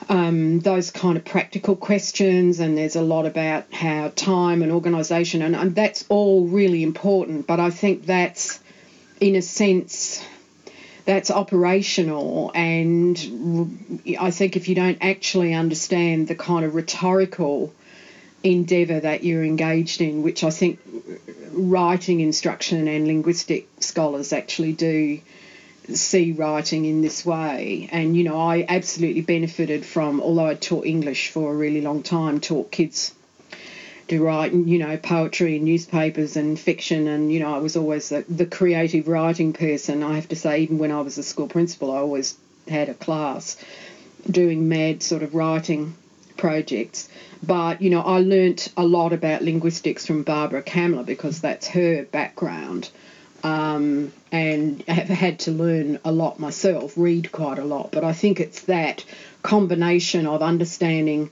um, 0.09 0.59
those 0.59 0.91
kind 0.91 1.17
of 1.17 1.25
practical 1.25 1.75
questions, 1.75 2.59
and 2.59 2.77
there's 2.77 2.95
a 2.95 3.01
lot 3.01 3.25
about 3.25 3.73
how 3.73 4.11
time 4.15 4.61
and 4.61 4.71
organisation, 4.71 5.41
and, 5.41 5.55
and 5.55 5.75
that's 5.75 6.05
all 6.09 6.47
really 6.47 6.83
important. 6.83 7.47
But 7.47 7.59
I 7.59 7.69
think 7.69 8.05
that's, 8.05 8.59
in 9.19 9.35
a 9.35 9.41
sense, 9.41 10.23
that's 11.05 11.31
operational. 11.31 12.51
And 12.53 13.17
I 14.19 14.31
think 14.31 14.55
if 14.55 14.67
you 14.67 14.75
don't 14.75 14.97
actually 15.01 15.53
understand 15.53 16.27
the 16.27 16.35
kind 16.35 16.65
of 16.65 16.75
rhetorical 16.75 17.73
endeavour 18.43 18.99
that 18.99 19.23
you're 19.23 19.43
engaged 19.43 20.01
in, 20.01 20.21
which 20.23 20.43
I 20.43 20.51
think 20.51 20.79
writing 21.51 22.19
instruction 22.19 22.87
and 22.87 23.07
linguistic 23.07 23.67
scholars 23.79 24.31
actually 24.31 24.73
do 24.73 25.19
see 25.93 26.31
writing 26.31 26.85
in 26.85 27.01
this 27.01 27.25
way. 27.25 27.89
And, 27.91 28.15
you 28.15 28.23
know, 28.23 28.39
I 28.39 28.65
absolutely 28.67 29.21
benefited 29.21 29.85
from, 29.85 30.21
although 30.21 30.47
I 30.47 30.55
taught 30.55 30.85
English 30.85 31.29
for 31.29 31.51
a 31.51 31.55
really 31.55 31.81
long 31.81 32.03
time, 32.03 32.39
taught 32.39 32.71
kids 32.71 33.13
to 34.09 34.23
write, 34.23 34.53
you 34.53 34.77
know, 34.77 34.97
poetry 34.97 35.55
and 35.57 35.65
newspapers 35.65 36.37
and 36.37 36.59
fiction. 36.59 37.07
And, 37.07 37.31
you 37.31 37.39
know, 37.39 37.53
I 37.53 37.57
was 37.59 37.75
always 37.75 38.09
the, 38.09 38.25
the 38.29 38.45
creative 38.45 39.07
writing 39.07 39.53
person. 39.53 40.03
I 40.03 40.15
have 40.15 40.29
to 40.29 40.35
say, 40.35 40.61
even 40.61 40.77
when 40.77 40.91
I 40.91 41.01
was 41.01 41.17
a 41.17 41.23
school 41.23 41.47
principal, 41.47 41.91
I 41.91 41.97
always 41.97 42.37
had 42.67 42.89
a 42.89 42.93
class 42.93 43.57
doing 44.29 44.67
mad 44.67 45.03
sort 45.03 45.23
of 45.23 45.35
writing 45.35 45.95
projects. 46.35 47.09
But, 47.43 47.81
you 47.81 47.89
know, 47.89 48.01
I 48.01 48.19
learnt 48.19 48.71
a 48.77 48.85
lot 48.85 49.13
about 49.13 49.43
linguistics 49.43 50.05
from 50.05 50.23
Barbara 50.23 50.63
Kamler 50.63 51.05
because 51.05 51.41
that's 51.41 51.67
her 51.67 52.03
background. 52.03 52.89
Um, 53.47 54.11
and 54.31 54.81
have 54.87 55.07
had 55.07 55.39
to 55.39 55.51
learn 55.51 55.99
a 56.03 56.11
lot 56.11 56.37
myself, 56.37 56.93
read 56.97 57.31
quite 57.31 57.59
a 57.59 57.63
lot. 57.63 57.91
But 57.91 58.03
I 58.03 58.11
think 58.11 58.39
it's 58.41 58.61
that 58.63 59.05
combination 59.41 60.25
of 60.27 60.41
understanding 60.41 61.31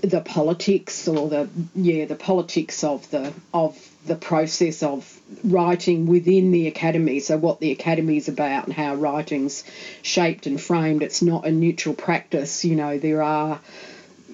the 0.00 0.20
politics 0.20 1.08
or 1.08 1.28
the 1.28 1.48
yeah 1.74 2.04
the 2.04 2.16
politics 2.16 2.84
of 2.84 3.10
the 3.10 3.32
of 3.54 3.76
the 4.06 4.16
process 4.16 4.82
of 4.82 5.20
writing 5.42 6.06
within 6.06 6.52
the 6.52 6.66
academy 6.66 7.20
so 7.20 7.38
what 7.38 7.58
the 7.60 7.70
academy 7.70 8.18
is 8.18 8.28
about 8.28 8.66
and 8.66 8.74
how 8.74 8.94
writing's 8.94 9.64
shaped 10.02 10.46
and 10.46 10.60
framed 10.60 11.02
it's 11.02 11.22
not 11.22 11.46
a 11.46 11.50
neutral 11.50 11.94
practice 11.94 12.66
you 12.66 12.76
know 12.76 12.98
there 12.98 13.22
are 13.22 13.58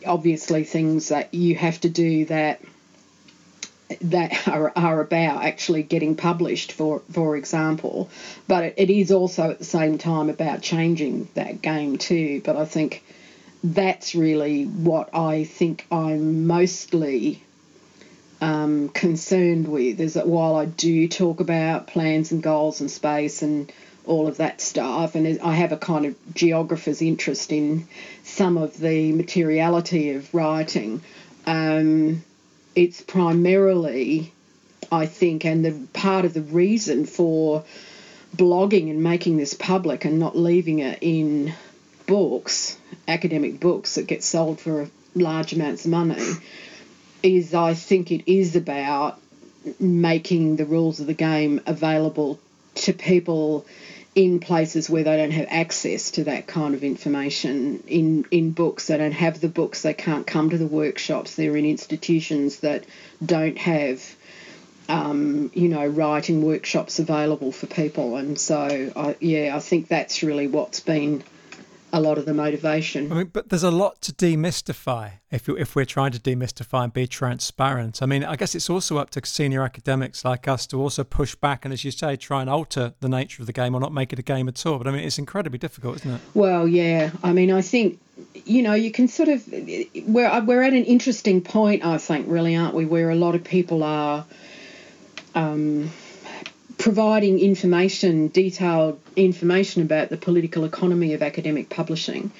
obviously 0.05 0.64
things 0.64 1.11
that 1.11 1.33
you 1.33 1.55
have 1.55 1.79
to 1.81 1.88
do 1.88 2.25
that 2.25 2.61
that 4.02 4.49
are, 4.49 4.73
are 4.76 5.00
about 5.00 5.44
actually 5.44 5.82
getting 5.82 6.16
published 6.16 6.73
for 6.73 7.02
for 7.12 7.37
example. 7.37 8.09
But 8.47 8.75
it, 8.76 8.90
is 8.90 9.11
also 9.11 9.50
at 9.50 9.59
the 9.59 9.64
same 9.64 9.99
time 9.99 10.30
about 10.30 10.62
changing 10.62 11.28
that 11.35 11.62
game 11.62 11.99
too. 11.99 12.42
But 12.44 12.56
i 12.56 12.64
think 12.64 13.02
that's 13.62 14.14
really 14.14 14.64
what 14.64 15.14
I 15.14 15.44
think 15.44 15.87
I'm 15.90 16.47
mostly 16.47 17.42
um, 18.40 18.88
concerned 18.88 19.68
with 19.68 20.00
is 20.00 20.14
that 20.14 20.26
while 20.26 20.56
I 20.56 20.64
do 20.64 21.09
talk 21.09 21.40
about 21.40 21.87
plans 21.87 22.32
and 22.32 22.42
goals 22.42 22.80
and 22.80 22.90
space 22.90 23.42
and 23.42 23.70
all 24.06 24.26
of 24.26 24.38
that 24.38 24.61
stuff, 24.62 25.14
and 25.14 25.38
I 25.40 25.54
have 25.54 25.73
a 25.73 25.76
kind 25.76 26.06
of 26.06 26.16
geographer's 26.35 27.02
interest 27.02 27.52
in 27.52 27.87
some 28.25 28.56
of 28.56 28.78
the 28.78 29.12
materiality 29.12 30.12
of 30.12 30.32
writing, 30.32 31.02
um, 31.44 32.25
it's 32.75 33.00
primarily, 33.00 34.33
I 34.91 35.07
think, 35.07 35.45
and 35.45 35.65
the 35.65 35.87
part 35.93 36.25
of 36.25 36.35
the 36.35 36.43
reason 36.43 37.07
for 37.07 37.65
blogging 38.37 38.91
and 38.91 39.03
making 39.03 39.37
this 39.37 39.55
public 39.55 40.05
and 40.05 40.19
not 40.19 40.37
leaving 40.37 40.79
it 40.81 40.99
in 41.00 41.53
books, 42.07 42.77
academic 43.09 43.61
books 43.61 43.97
that 43.97 44.07
get 44.07 44.23
sold 44.23 44.61
for 44.61 44.89
large 45.15 45.53
amounts 45.53 45.85
of 45.85 45.91
money, 45.91 46.23
is 47.23 47.55
I 47.55 47.75
think 47.75 48.11
it 48.11 48.31
is 48.31 48.57
about 48.57 49.21
making 49.79 50.57
the 50.57 50.65
rules 50.65 51.00
of 51.00 51.07
the 51.07 51.15
game 51.15 51.61
available 51.67 52.39
to 52.77 52.93
people 52.93 53.67
in 54.14 54.40
places 54.40 54.90
where 54.90 55.05
they 55.05 55.17
don't 55.17 55.31
have 55.31 55.47
access 55.49 56.11
to 56.11 56.25
that 56.25 56.47
kind 56.47 56.75
of 56.75 56.83
information 56.83 57.83
in 57.87 58.26
in 58.33 58.50
books 58.50 58.88
they 58.88 58.99
don't 58.99 59.12
have 59.12 59.40
the 59.40 59.49
books 59.49 59.83
they 59.83 59.95
can't 59.95 60.26
come 60.26 60.50
to 60.50 60.59
the 60.59 60.67
workshops 60.67 61.37
they're 61.37 61.57
in 61.57 61.64
institutions 61.64 62.59
that 62.61 62.85
don't 63.25 63.57
have 63.57 64.17
um, 64.90 65.50
you 65.55 65.69
know 65.69 65.87
writing 65.87 66.43
workshops 66.43 66.99
available 66.99 67.52
for 67.52 67.67
people. 67.67 68.17
And 68.17 68.38
so 68.38 68.93
I, 68.97 69.17
yeah 69.21 69.57
I 69.57 69.61
think 69.61 69.88
that's 69.88 70.23
really 70.23 70.49
what's 70.49 70.81
been 70.81 71.23
a 71.92 72.00
lot 72.00 72.18
of 72.18 72.25
the 72.25 72.35
motivation. 72.35 73.11
I 73.11 73.14
mean, 73.16 73.30
but 73.32 73.49
there's 73.49 73.62
a 73.62 73.70
lot 73.70 74.00
to 74.02 74.12
demystify 74.12 75.12
if 75.30 75.49
you, 75.49 75.56
if 75.56 75.75
we're 75.75 75.85
trying 75.85 76.12
to 76.12 76.18
demystify 76.18 76.85
and 76.85 76.92
be 76.92 77.06
transparent. 77.06 78.02
I 78.02 78.06
mean, 78.06 78.25
I 78.25 78.37
guess 78.37 78.54
it's 78.54 78.70
also 78.70 78.99
up 78.99 79.11
to 79.11 79.25
senior 79.25 79.62
academics 79.62 80.25
like 80.25 80.49
us 80.49 80.66
to 80.68 80.80
also 80.80 81.04
push 81.04 81.35
back 81.35 81.64
and, 81.64 81.73
as 81.73 81.85
you 81.85 81.90
say, 81.90 82.16
try 82.16 82.40
and 82.40 82.50
alter 82.50 82.94
the 83.00 83.09
nature 83.09 83.42
of 83.42 83.47
the 83.47 83.52
game 83.52 83.75
or 83.75 83.80
not 83.80 83.92
make 83.92 84.12
it 84.12 84.18
a 84.18 84.23
game 84.23 84.49
at 84.49 84.64
all. 84.66 84.78
But 84.78 84.87
I 84.87 84.90
mean, 84.92 85.00
it's 85.00 85.18
incredibly 85.18 85.59
difficult, 85.59 85.97
isn't 85.97 86.11
it? 86.11 86.20
Well, 86.35 86.66
yeah. 86.66 87.11
I 87.23 87.32
mean, 87.32 87.50
I 87.52 87.62
think 87.62 88.00
you 88.44 88.62
know 88.62 88.75
you 88.75 88.90
can 88.90 89.09
sort 89.09 89.28
of 89.28 89.47
we're 90.06 90.44
we're 90.44 90.62
at 90.62 90.73
an 90.73 90.85
interesting 90.85 91.40
point, 91.40 91.85
I 91.85 91.99
think, 91.99 92.26
really, 92.28 92.56
aren't 92.56 92.75
we? 92.75 92.85
Where 92.85 93.11
a 93.11 93.16
lot 93.16 93.35
of 93.35 93.44
people 93.44 93.82
are. 93.82 94.25
Um, 95.35 95.90
providing 96.81 97.39
information, 97.39 98.29
detailed 98.29 98.99
information 99.15 99.83
about 99.83 100.09
the 100.09 100.17
political 100.17 100.65
economy 100.65 101.13
of 101.13 101.23
academic 101.23 101.69
publishing. 101.69 102.33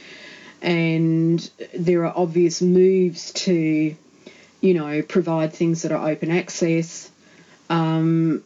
And 0.63 1.39
there 1.75 2.07
are 2.07 2.13
obvious 2.17 2.63
moves 2.63 3.33
to, 3.33 3.95
you 4.63 4.75
know, 4.75 5.03
provide 5.03 5.53
things 5.53 5.83
that 5.83 5.93
are 5.93 6.09
open 6.09 6.31
access. 6.31 7.11
Um, 7.69 8.43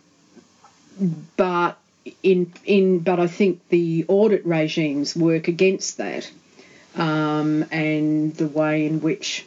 but 1.36 1.78
in 2.22 2.52
in 2.64 2.98
but 2.98 3.20
I 3.20 3.28
think 3.28 3.60
the 3.68 4.04
audit 4.08 4.44
regimes 4.44 5.16
work 5.16 5.48
against 5.48 5.98
that, 5.98 6.30
um, 6.96 7.64
and 7.70 8.34
the 8.34 8.46
way 8.46 8.86
in 8.86 9.00
which 9.00 9.46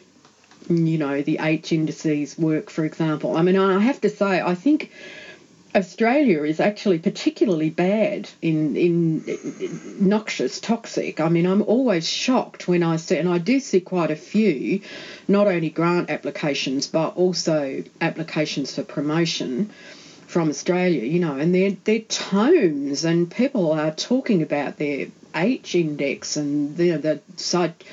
you 0.68 0.98
know 0.98 1.22
the 1.22 1.38
H 1.40 1.72
indices 1.72 2.38
work, 2.38 2.70
for 2.70 2.84
example. 2.84 3.36
I 3.36 3.42
mean, 3.42 3.56
I 3.56 3.78
have 3.78 4.00
to 4.00 4.10
say, 4.10 4.40
I 4.40 4.54
think 4.54 4.90
Australia 5.78 6.42
is 6.42 6.58
actually 6.58 6.98
particularly 6.98 7.70
bad 7.70 8.28
in, 8.42 8.76
in, 8.76 9.24
in 9.26 9.96
noxious, 10.00 10.58
toxic. 10.58 11.20
I 11.20 11.28
mean, 11.28 11.46
I'm 11.46 11.62
always 11.62 12.06
shocked 12.08 12.66
when 12.66 12.82
I 12.82 12.96
see, 12.96 13.16
and 13.16 13.28
I 13.28 13.38
do 13.38 13.60
see 13.60 13.80
quite 13.80 14.10
a 14.10 14.16
few, 14.16 14.80
not 15.28 15.46
only 15.46 15.70
grant 15.70 16.10
applications 16.10 16.88
but 16.88 17.10
also 17.16 17.84
applications 18.00 18.74
for 18.74 18.82
promotion 18.82 19.70
from 20.26 20.48
Australia. 20.48 21.04
You 21.04 21.20
know, 21.20 21.36
and 21.36 21.54
they're 21.54 21.76
they're 21.84 22.00
tomes, 22.00 23.04
and 23.04 23.30
people 23.30 23.70
are 23.72 23.92
talking 23.92 24.42
about 24.42 24.78
their 24.78 25.06
H 25.34 25.76
index 25.76 26.36
and 26.36 26.76
the 26.76 26.90
the 26.96 27.20
site 27.36 27.84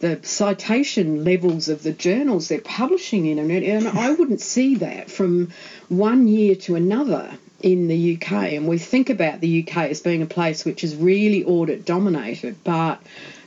the 0.00 0.20
citation 0.22 1.24
levels 1.24 1.68
of 1.68 1.82
the 1.82 1.92
journals 1.92 2.48
they're 2.48 2.60
publishing 2.60 3.26
in, 3.26 3.38
and, 3.38 3.88
I 3.88 4.12
wouldn't 4.12 4.40
see 4.40 4.76
that 4.76 5.10
from 5.10 5.52
one 5.88 6.28
year 6.28 6.54
to 6.56 6.74
another 6.74 7.30
in 7.62 7.88
the 7.88 8.16
UK, 8.16 8.52
and 8.52 8.68
we 8.68 8.78
think 8.78 9.08
about 9.08 9.40
the 9.40 9.62
UK 9.66 9.90
as 9.90 10.02
being 10.02 10.22
a 10.22 10.26
place 10.26 10.64
which 10.64 10.84
is 10.84 10.94
really 10.94 11.44
audit 11.44 11.86
dominated, 11.86 12.62
but 12.62 13.00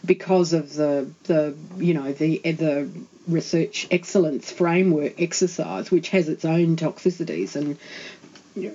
because 0.03 0.53
of 0.53 0.73
the 0.73 1.09
the 1.25 1.55
you 1.77 1.93
know 1.93 2.11
the 2.13 2.39
the 2.39 2.89
research 3.27 3.87
excellence 3.91 4.51
framework 4.51 5.21
exercise, 5.21 5.91
which 5.91 6.09
has 6.09 6.29
its 6.29 6.45
own 6.45 6.77
toxicities 6.77 7.55
and 7.55 7.77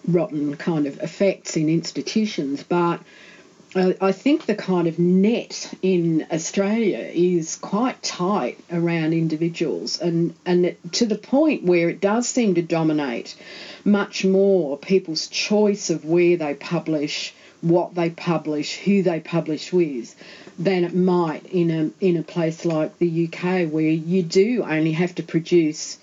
rotten 0.06 0.56
kind 0.56 0.86
of 0.86 1.00
effects 1.00 1.56
in 1.56 1.68
institutions, 1.68 2.62
but 2.62 3.00
Uh, 3.74 3.94
I 4.02 4.12
think 4.12 4.44
the 4.44 4.54
kind 4.54 4.86
of 4.86 4.98
net 4.98 5.72
in 5.80 6.26
Australia 6.30 6.98
is 6.98 7.56
quite 7.56 8.02
tight 8.02 8.58
around 8.70 9.14
individuals, 9.14 9.98
and, 9.98 10.34
and 10.44 10.76
to 10.92 11.06
the 11.06 11.16
point 11.16 11.64
where 11.64 11.88
it 11.88 11.98
does 12.00 12.28
seem 12.28 12.54
to 12.56 12.62
dominate 12.62 13.34
much 13.82 14.26
more 14.26 14.76
people's 14.76 15.26
choice 15.26 15.88
of 15.88 16.04
where 16.04 16.36
they 16.36 16.52
publish, 16.54 17.32
what 17.62 17.94
they 17.94 18.10
publish, 18.10 18.76
who 18.76 19.02
they 19.02 19.20
publish 19.20 19.72
with, 19.72 20.14
than 20.58 20.84
it 20.84 20.94
might 20.94 21.46
in 21.46 21.70
a 21.70 22.04
in 22.04 22.18
a 22.18 22.22
place 22.22 22.66
like 22.66 22.98
the 22.98 23.26
UK, 23.26 23.70
where 23.72 23.88
you 23.88 24.22
do 24.22 24.64
only 24.64 24.92
have 24.92 25.14
to 25.14 25.22
produce, 25.22 25.96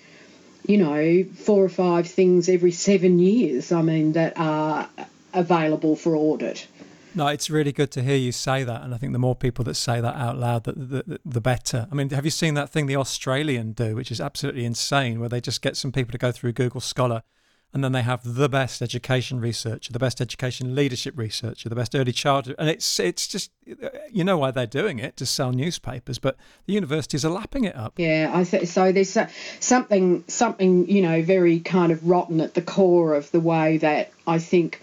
you 0.66 0.78
know, 0.78 1.22
four 1.22 1.62
or 1.62 1.68
five 1.68 2.08
things 2.08 2.48
every 2.48 2.72
seven 2.72 3.20
years. 3.20 3.70
I 3.70 3.82
mean, 3.82 4.14
that 4.14 4.32
are 4.36 4.88
available 5.32 5.94
for 5.94 6.16
audit. 6.16 6.66
No, 7.14 7.26
it's 7.26 7.50
really 7.50 7.72
good 7.72 7.90
to 7.92 8.02
hear 8.02 8.16
you 8.16 8.32
say 8.32 8.62
that, 8.62 8.82
and 8.82 8.94
I 8.94 8.98
think 8.98 9.12
the 9.12 9.18
more 9.18 9.34
people 9.34 9.64
that 9.64 9.74
say 9.74 10.00
that 10.00 10.14
out 10.14 10.38
loud, 10.38 10.64
the, 10.64 10.72
the, 10.72 11.20
the 11.24 11.40
better. 11.40 11.88
I 11.90 11.94
mean, 11.94 12.10
have 12.10 12.24
you 12.24 12.30
seen 12.30 12.54
that 12.54 12.70
thing 12.70 12.86
the 12.86 12.96
Australian 12.96 13.72
do, 13.72 13.96
which 13.96 14.12
is 14.12 14.20
absolutely 14.20 14.64
insane, 14.64 15.18
where 15.18 15.28
they 15.28 15.40
just 15.40 15.60
get 15.60 15.76
some 15.76 15.90
people 15.90 16.12
to 16.12 16.18
go 16.18 16.30
through 16.30 16.52
Google 16.52 16.80
Scholar, 16.80 17.22
and 17.72 17.84
then 17.84 17.92
they 17.92 18.02
have 18.02 18.20
the 18.24 18.48
best 18.48 18.82
education 18.82 19.40
researcher, 19.40 19.92
the 19.92 19.98
best 19.98 20.20
education 20.20 20.74
leadership 20.74 21.16
researcher, 21.16 21.68
the 21.68 21.74
best 21.74 21.94
early 21.94 22.12
childhood, 22.12 22.56
and 22.58 22.68
it's 22.68 22.98
it's 22.98 23.28
just 23.28 23.50
you 24.10 24.24
know 24.24 24.38
why 24.38 24.50
they're 24.50 24.66
doing 24.66 24.98
it 24.98 25.16
to 25.16 25.26
sell 25.26 25.52
newspapers, 25.52 26.18
but 26.18 26.36
the 26.66 26.72
universities 26.72 27.24
are 27.24 27.30
lapping 27.30 27.64
it 27.64 27.76
up. 27.76 27.94
Yeah, 27.96 28.30
I 28.32 28.44
th- 28.44 28.68
so 28.68 28.92
there's 28.92 29.16
something 29.60 30.24
something 30.26 30.88
you 30.88 31.02
know 31.02 31.22
very 31.22 31.60
kind 31.60 31.92
of 31.92 32.08
rotten 32.08 32.40
at 32.40 32.54
the 32.54 32.62
core 32.62 33.14
of 33.14 33.30
the 33.30 33.40
way 33.40 33.78
that 33.78 34.12
I 34.26 34.38
think 34.38 34.80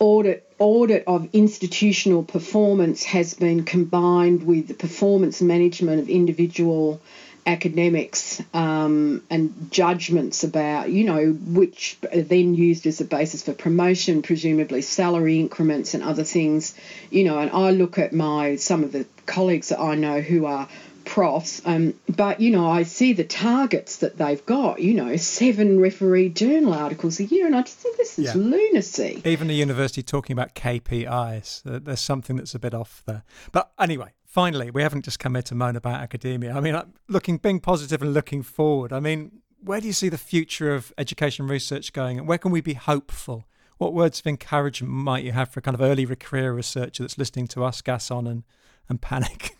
audit 0.00 0.49
audit 0.60 1.04
of 1.06 1.28
institutional 1.32 2.22
performance 2.22 3.02
has 3.02 3.34
been 3.34 3.64
combined 3.64 4.44
with 4.44 4.68
the 4.68 4.74
performance 4.74 5.40
management 5.40 6.00
of 6.00 6.08
individual 6.08 7.00
academics 7.46 8.42
um, 8.52 9.24
and 9.30 9.70
judgments 9.70 10.44
about, 10.44 10.90
you 10.90 11.04
know, 11.04 11.30
which 11.30 11.96
are 12.12 12.20
then 12.20 12.54
used 12.54 12.86
as 12.86 13.00
a 13.00 13.04
basis 13.06 13.42
for 13.42 13.54
promotion, 13.54 14.20
presumably 14.20 14.82
salary 14.82 15.40
increments 15.40 15.94
and 15.94 16.02
other 16.02 16.24
things, 16.24 16.74
you 17.10 17.24
know. 17.24 17.38
And 17.38 17.50
I 17.50 17.70
look 17.70 17.98
at 17.98 18.12
my 18.12 18.56
some 18.56 18.84
of 18.84 18.92
the 18.92 19.06
colleagues 19.24 19.70
that 19.70 19.80
I 19.80 19.94
know 19.94 20.20
who 20.20 20.44
are 20.44 20.68
profs. 21.10 21.60
Um, 21.64 21.94
but, 22.08 22.40
you 22.40 22.52
know, 22.52 22.70
I 22.70 22.84
see 22.84 23.12
the 23.12 23.24
targets 23.24 23.96
that 23.96 24.16
they've 24.16 24.44
got, 24.46 24.80
you 24.80 24.94
know, 24.94 25.16
seven 25.16 25.80
referee 25.80 26.30
journal 26.30 26.72
articles 26.72 27.18
a 27.18 27.24
year, 27.24 27.46
and 27.46 27.56
I 27.56 27.62
just 27.62 27.78
think 27.78 27.96
this 27.96 28.18
is 28.18 28.26
yeah. 28.26 28.40
lunacy. 28.40 29.20
Even 29.24 29.48
the 29.48 29.54
university 29.54 30.04
talking 30.04 30.32
about 30.32 30.54
KPIs, 30.54 31.62
there's 31.64 32.00
something 32.00 32.36
that's 32.36 32.54
a 32.54 32.60
bit 32.60 32.74
off 32.74 33.02
there. 33.06 33.24
But 33.50 33.72
anyway, 33.78 34.12
finally, 34.24 34.70
we 34.70 34.82
haven't 34.82 35.04
just 35.04 35.18
come 35.18 35.34
here 35.34 35.42
to 35.42 35.54
moan 35.54 35.74
about 35.74 36.00
academia. 36.00 36.54
I 36.54 36.60
mean, 36.60 36.80
looking, 37.08 37.38
being 37.38 37.58
positive 37.58 38.00
and 38.02 38.14
looking 38.14 38.44
forward, 38.44 38.92
I 38.92 39.00
mean, 39.00 39.40
where 39.62 39.80
do 39.80 39.88
you 39.88 39.92
see 39.92 40.08
the 40.08 40.16
future 40.18 40.72
of 40.72 40.92
education 40.96 41.48
research 41.48 41.92
going, 41.92 42.18
and 42.20 42.28
where 42.28 42.38
can 42.38 42.52
we 42.52 42.60
be 42.60 42.74
hopeful? 42.74 43.46
What 43.78 43.94
words 43.94 44.20
of 44.20 44.26
encouragement 44.28 44.92
might 44.92 45.24
you 45.24 45.32
have 45.32 45.48
for 45.48 45.58
a 45.58 45.62
kind 45.62 45.74
of 45.74 45.80
early 45.80 46.06
career 46.06 46.52
researcher 46.52 47.02
that's 47.02 47.18
listening 47.18 47.48
to 47.48 47.64
us, 47.64 47.82
Gasson, 47.82 48.30
and, 48.30 48.44
and 48.88 49.00
panic? 49.00 49.56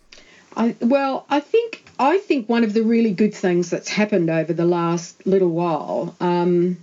I, 0.55 0.75
well, 0.81 1.25
I 1.29 1.39
think 1.39 1.83
I 1.97 2.17
think 2.17 2.49
one 2.49 2.63
of 2.63 2.73
the 2.73 2.83
really 2.83 3.11
good 3.11 3.33
things 3.33 3.69
that's 3.69 3.87
happened 3.89 4.29
over 4.29 4.53
the 4.53 4.65
last 4.65 5.25
little 5.25 5.51
while, 5.51 6.15
um, 6.19 6.77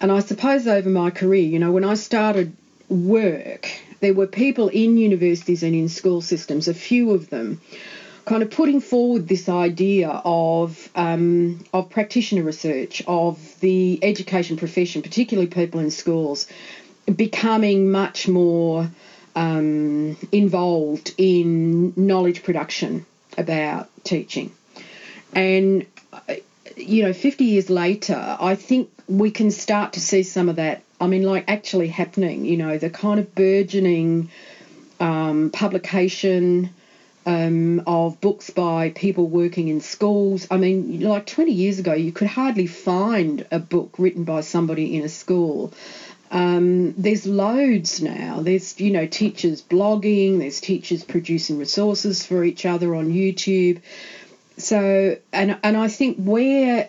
and 0.00 0.12
I 0.12 0.20
suppose 0.20 0.66
over 0.66 0.90
my 0.90 1.10
career, 1.10 1.46
you 1.46 1.58
know, 1.58 1.72
when 1.72 1.84
I 1.84 1.94
started 1.94 2.52
work, 2.88 3.68
there 4.00 4.12
were 4.12 4.26
people 4.26 4.68
in 4.68 4.98
universities 4.98 5.62
and 5.62 5.74
in 5.74 5.88
school 5.88 6.20
systems, 6.20 6.68
a 6.68 6.74
few 6.74 7.12
of 7.12 7.30
them, 7.30 7.58
kind 8.26 8.42
of 8.42 8.50
putting 8.50 8.80
forward 8.80 9.26
this 9.26 9.48
idea 9.48 10.20
of 10.24 10.90
um, 10.94 11.64
of 11.72 11.88
practitioner 11.88 12.42
research, 12.42 13.02
of 13.06 13.58
the 13.60 13.98
education 14.02 14.56
profession, 14.56 15.00
particularly 15.00 15.46
people 15.46 15.80
in 15.80 15.90
schools, 15.90 16.46
becoming 17.16 17.90
much 17.90 18.28
more 18.28 18.88
um, 19.34 20.16
involved 20.30 21.14
in 21.16 21.92
knowledge 21.96 22.42
production 22.42 23.04
about 23.38 23.88
teaching. 24.04 24.50
And, 25.34 25.86
you 26.76 27.02
know, 27.02 27.12
50 27.12 27.44
years 27.44 27.70
later, 27.70 28.36
I 28.38 28.54
think 28.54 28.90
we 29.08 29.30
can 29.30 29.50
start 29.50 29.94
to 29.94 30.00
see 30.00 30.22
some 30.22 30.48
of 30.48 30.56
that. 30.56 30.82
I 31.00 31.06
mean, 31.06 31.22
like 31.22 31.44
actually 31.48 31.88
happening, 31.88 32.44
you 32.44 32.56
know, 32.56 32.78
the 32.78 32.90
kind 32.90 33.18
of 33.18 33.34
burgeoning 33.34 34.28
um, 35.00 35.50
publication. 35.50 36.70
Um, 37.24 37.84
of 37.86 38.20
books 38.20 38.50
by 38.50 38.90
people 38.90 39.28
working 39.28 39.68
in 39.68 39.80
schools. 39.80 40.48
I 40.50 40.56
mean, 40.56 40.98
like 41.02 41.24
20 41.24 41.52
years 41.52 41.78
ago, 41.78 41.92
you 41.92 42.10
could 42.10 42.26
hardly 42.26 42.66
find 42.66 43.46
a 43.52 43.60
book 43.60 43.94
written 43.96 44.24
by 44.24 44.40
somebody 44.40 44.96
in 44.96 45.04
a 45.04 45.08
school 45.08 45.72
um, 46.32 46.94
there's 46.94 47.26
loads 47.26 48.00
now. 48.00 48.40
There's 48.40 48.80
you 48.80 48.90
know 48.90 49.06
teachers 49.06 49.62
blogging. 49.62 50.38
There's 50.38 50.60
teachers 50.60 51.04
producing 51.04 51.58
resources 51.58 52.24
for 52.26 52.42
each 52.42 52.64
other 52.64 52.94
on 52.94 53.12
YouTube. 53.12 53.82
So 54.56 55.18
and 55.32 55.58
and 55.62 55.76
I 55.76 55.88
think 55.88 56.16
where 56.16 56.88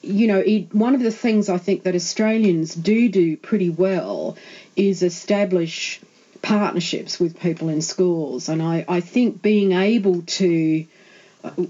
you 0.00 0.28
know 0.28 0.38
it, 0.38 0.72
one 0.72 0.94
of 0.94 1.02
the 1.02 1.10
things 1.10 1.48
I 1.48 1.58
think 1.58 1.82
that 1.82 1.96
Australians 1.96 2.76
do 2.76 3.08
do 3.08 3.36
pretty 3.36 3.68
well 3.68 4.36
is 4.76 5.02
establish 5.02 6.00
partnerships 6.40 7.18
with 7.18 7.40
people 7.40 7.68
in 7.68 7.82
schools, 7.82 8.48
and 8.48 8.62
I 8.62 8.84
I 8.86 9.00
think 9.00 9.42
being 9.42 9.72
able 9.72 10.22
to 10.22 10.86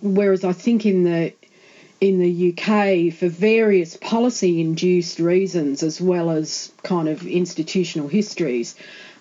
whereas 0.02 0.44
I 0.44 0.52
think 0.52 0.84
in 0.84 1.04
the 1.04 1.32
in 2.02 2.18
the 2.18 2.50
UK 2.50 3.14
for 3.14 3.28
various 3.28 3.96
policy 3.96 4.60
induced 4.60 5.20
reasons 5.20 5.84
as 5.84 6.00
well 6.00 6.30
as 6.30 6.72
kind 6.82 7.08
of 7.08 7.24
institutional 7.24 8.08
histories. 8.08 8.74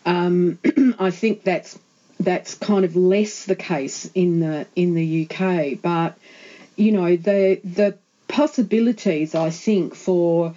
Um, 0.04 0.58
I 1.00 1.12
think 1.12 1.44
that's 1.44 1.78
that's 2.20 2.56
kind 2.56 2.84
of 2.84 2.96
less 2.96 3.46
the 3.46 3.56
case 3.56 4.10
in 4.16 4.40
the 4.40 4.66
in 4.76 4.96
the 4.96 5.30
UK, 5.30 5.80
but 5.80 6.18
you 6.76 6.92
know 6.92 7.16
the 7.16 7.62
the 7.64 8.00
possibilities 8.28 9.36
I 9.36 9.52
think 9.52 9.94
for 9.94 10.56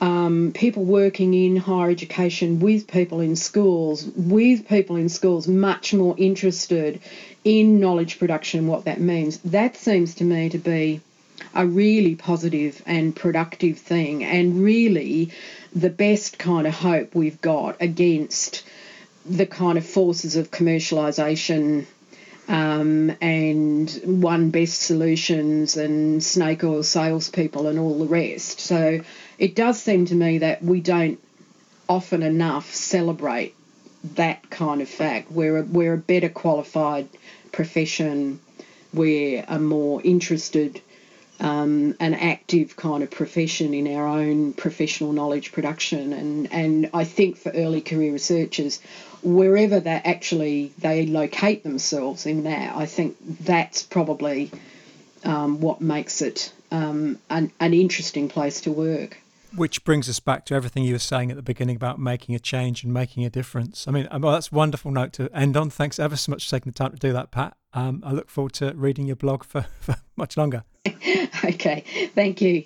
um, 0.00 0.52
people 0.54 0.84
working 0.84 1.34
in 1.34 1.56
higher 1.56 1.90
education 1.90 2.60
with 2.60 2.86
people 2.86 3.18
in 3.20 3.34
schools, 3.34 4.04
with 4.04 4.68
people 4.68 4.94
in 4.94 5.08
schools 5.08 5.48
much 5.48 5.92
more 5.92 6.14
interested 6.16 7.00
in 7.42 7.80
knowledge 7.80 8.20
production, 8.20 8.60
and 8.60 8.68
what 8.68 8.84
that 8.84 9.00
means. 9.00 9.38
That 9.38 9.76
seems 9.76 10.14
to 10.16 10.24
me 10.24 10.48
to 10.50 10.58
be 10.58 11.00
a 11.54 11.66
really 11.66 12.14
positive 12.14 12.82
and 12.86 13.14
productive 13.14 13.78
thing, 13.78 14.24
and 14.24 14.62
really 14.62 15.32
the 15.74 15.90
best 15.90 16.38
kind 16.38 16.66
of 16.66 16.74
hope 16.74 17.14
we've 17.14 17.40
got 17.40 17.76
against 17.80 18.64
the 19.24 19.46
kind 19.46 19.76
of 19.76 19.84
forces 19.84 20.36
of 20.36 20.50
commercialisation 20.50 21.86
um, 22.48 23.12
and 23.20 23.90
one 24.04 24.50
best 24.50 24.80
solutions 24.80 25.76
and 25.76 26.22
snake 26.22 26.62
oil 26.62 26.82
salespeople 26.82 27.66
and 27.66 27.78
all 27.78 27.98
the 27.98 28.06
rest. 28.06 28.60
So 28.60 29.00
it 29.38 29.54
does 29.56 29.82
seem 29.82 30.06
to 30.06 30.14
me 30.14 30.38
that 30.38 30.62
we 30.62 30.80
don't 30.80 31.18
often 31.88 32.22
enough 32.22 32.72
celebrate 32.72 33.54
that 34.14 34.48
kind 34.50 34.80
of 34.80 34.88
fact. 34.88 35.30
We're 35.30 35.58
a, 35.58 35.62
we're 35.62 35.94
a 35.94 35.98
better 35.98 36.28
qualified 36.28 37.08
profession. 37.52 38.40
We're 38.92 39.44
a 39.48 39.58
more 39.58 40.00
interested 40.02 40.80
um, 41.40 41.94
an 42.00 42.14
active 42.14 42.76
kind 42.76 43.02
of 43.02 43.10
profession 43.10 43.74
in 43.74 43.94
our 43.94 44.06
own 44.06 44.52
professional 44.52 45.12
knowledge 45.12 45.52
production. 45.52 46.12
And, 46.12 46.52
and 46.52 46.90
I 46.94 47.04
think 47.04 47.36
for 47.36 47.50
early 47.50 47.80
career 47.80 48.12
researchers, 48.12 48.80
wherever 49.22 49.80
they 49.80 50.00
actually 50.04 50.72
they 50.78 51.06
locate 51.06 51.62
themselves 51.62 52.26
in 52.26 52.44
that, 52.44 52.76
I 52.76 52.86
think 52.86 53.16
that's 53.40 53.82
probably 53.82 54.50
um, 55.24 55.60
what 55.60 55.80
makes 55.80 56.22
it 56.22 56.52
um, 56.70 57.18
an, 57.28 57.52
an 57.60 57.74
interesting 57.74 58.28
place 58.28 58.60
to 58.62 58.72
work. 58.72 59.18
Which 59.54 59.84
brings 59.84 60.08
us 60.08 60.20
back 60.20 60.44
to 60.46 60.54
everything 60.54 60.84
you 60.84 60.92
were 60.92 60.98
saying 60.98 61.30
at 61.30 61.36
the 61.36 61.42
beginning 61.42 61.76
about 61.76 61.98
making 61.98 62.34
a 62.34 62.38
change 62.38 62.84
and 62.84 62.92
making 62.92 63.24
a 63.24 63.30
difference. 63.30 63.88
I 63.88 63.90
mean, 63.90 64.06
well, 64.10 64.32
that's 64.32 64.52
a 64.52 64.54
wonderful 64.54 64.90
note 64.90 65.12
to 65.14 65.30
end 65.34 65.56
on. 65.56 65.70
Thanks 65.70 65.98
ever 65.98 66.16
so 66.16 66.30
much 66.30 66.44
for 66.44 66.50
taking 66.50 66.72
the 66.72 66.76
time 66.76 66.92
to 66.92 66.98
do 66.98 67.12
that, 67.12 67.30
Pat. 67.30 67.56
Um, 67.72 68.02
I 68.04 68.12
look 68.12 68.28
forward 68.28 68.52
to 68.54 68.72
reading 68.74 69.06
your 69.06 69.16
blog 69.16 69.44
for, 69.44 69.62
for 69.80 69.96
much 70.16 70.36
longer. 70.36 70.64
okay, 71.44 71.84
thank 72.14 72.40
you. 72.40 72.64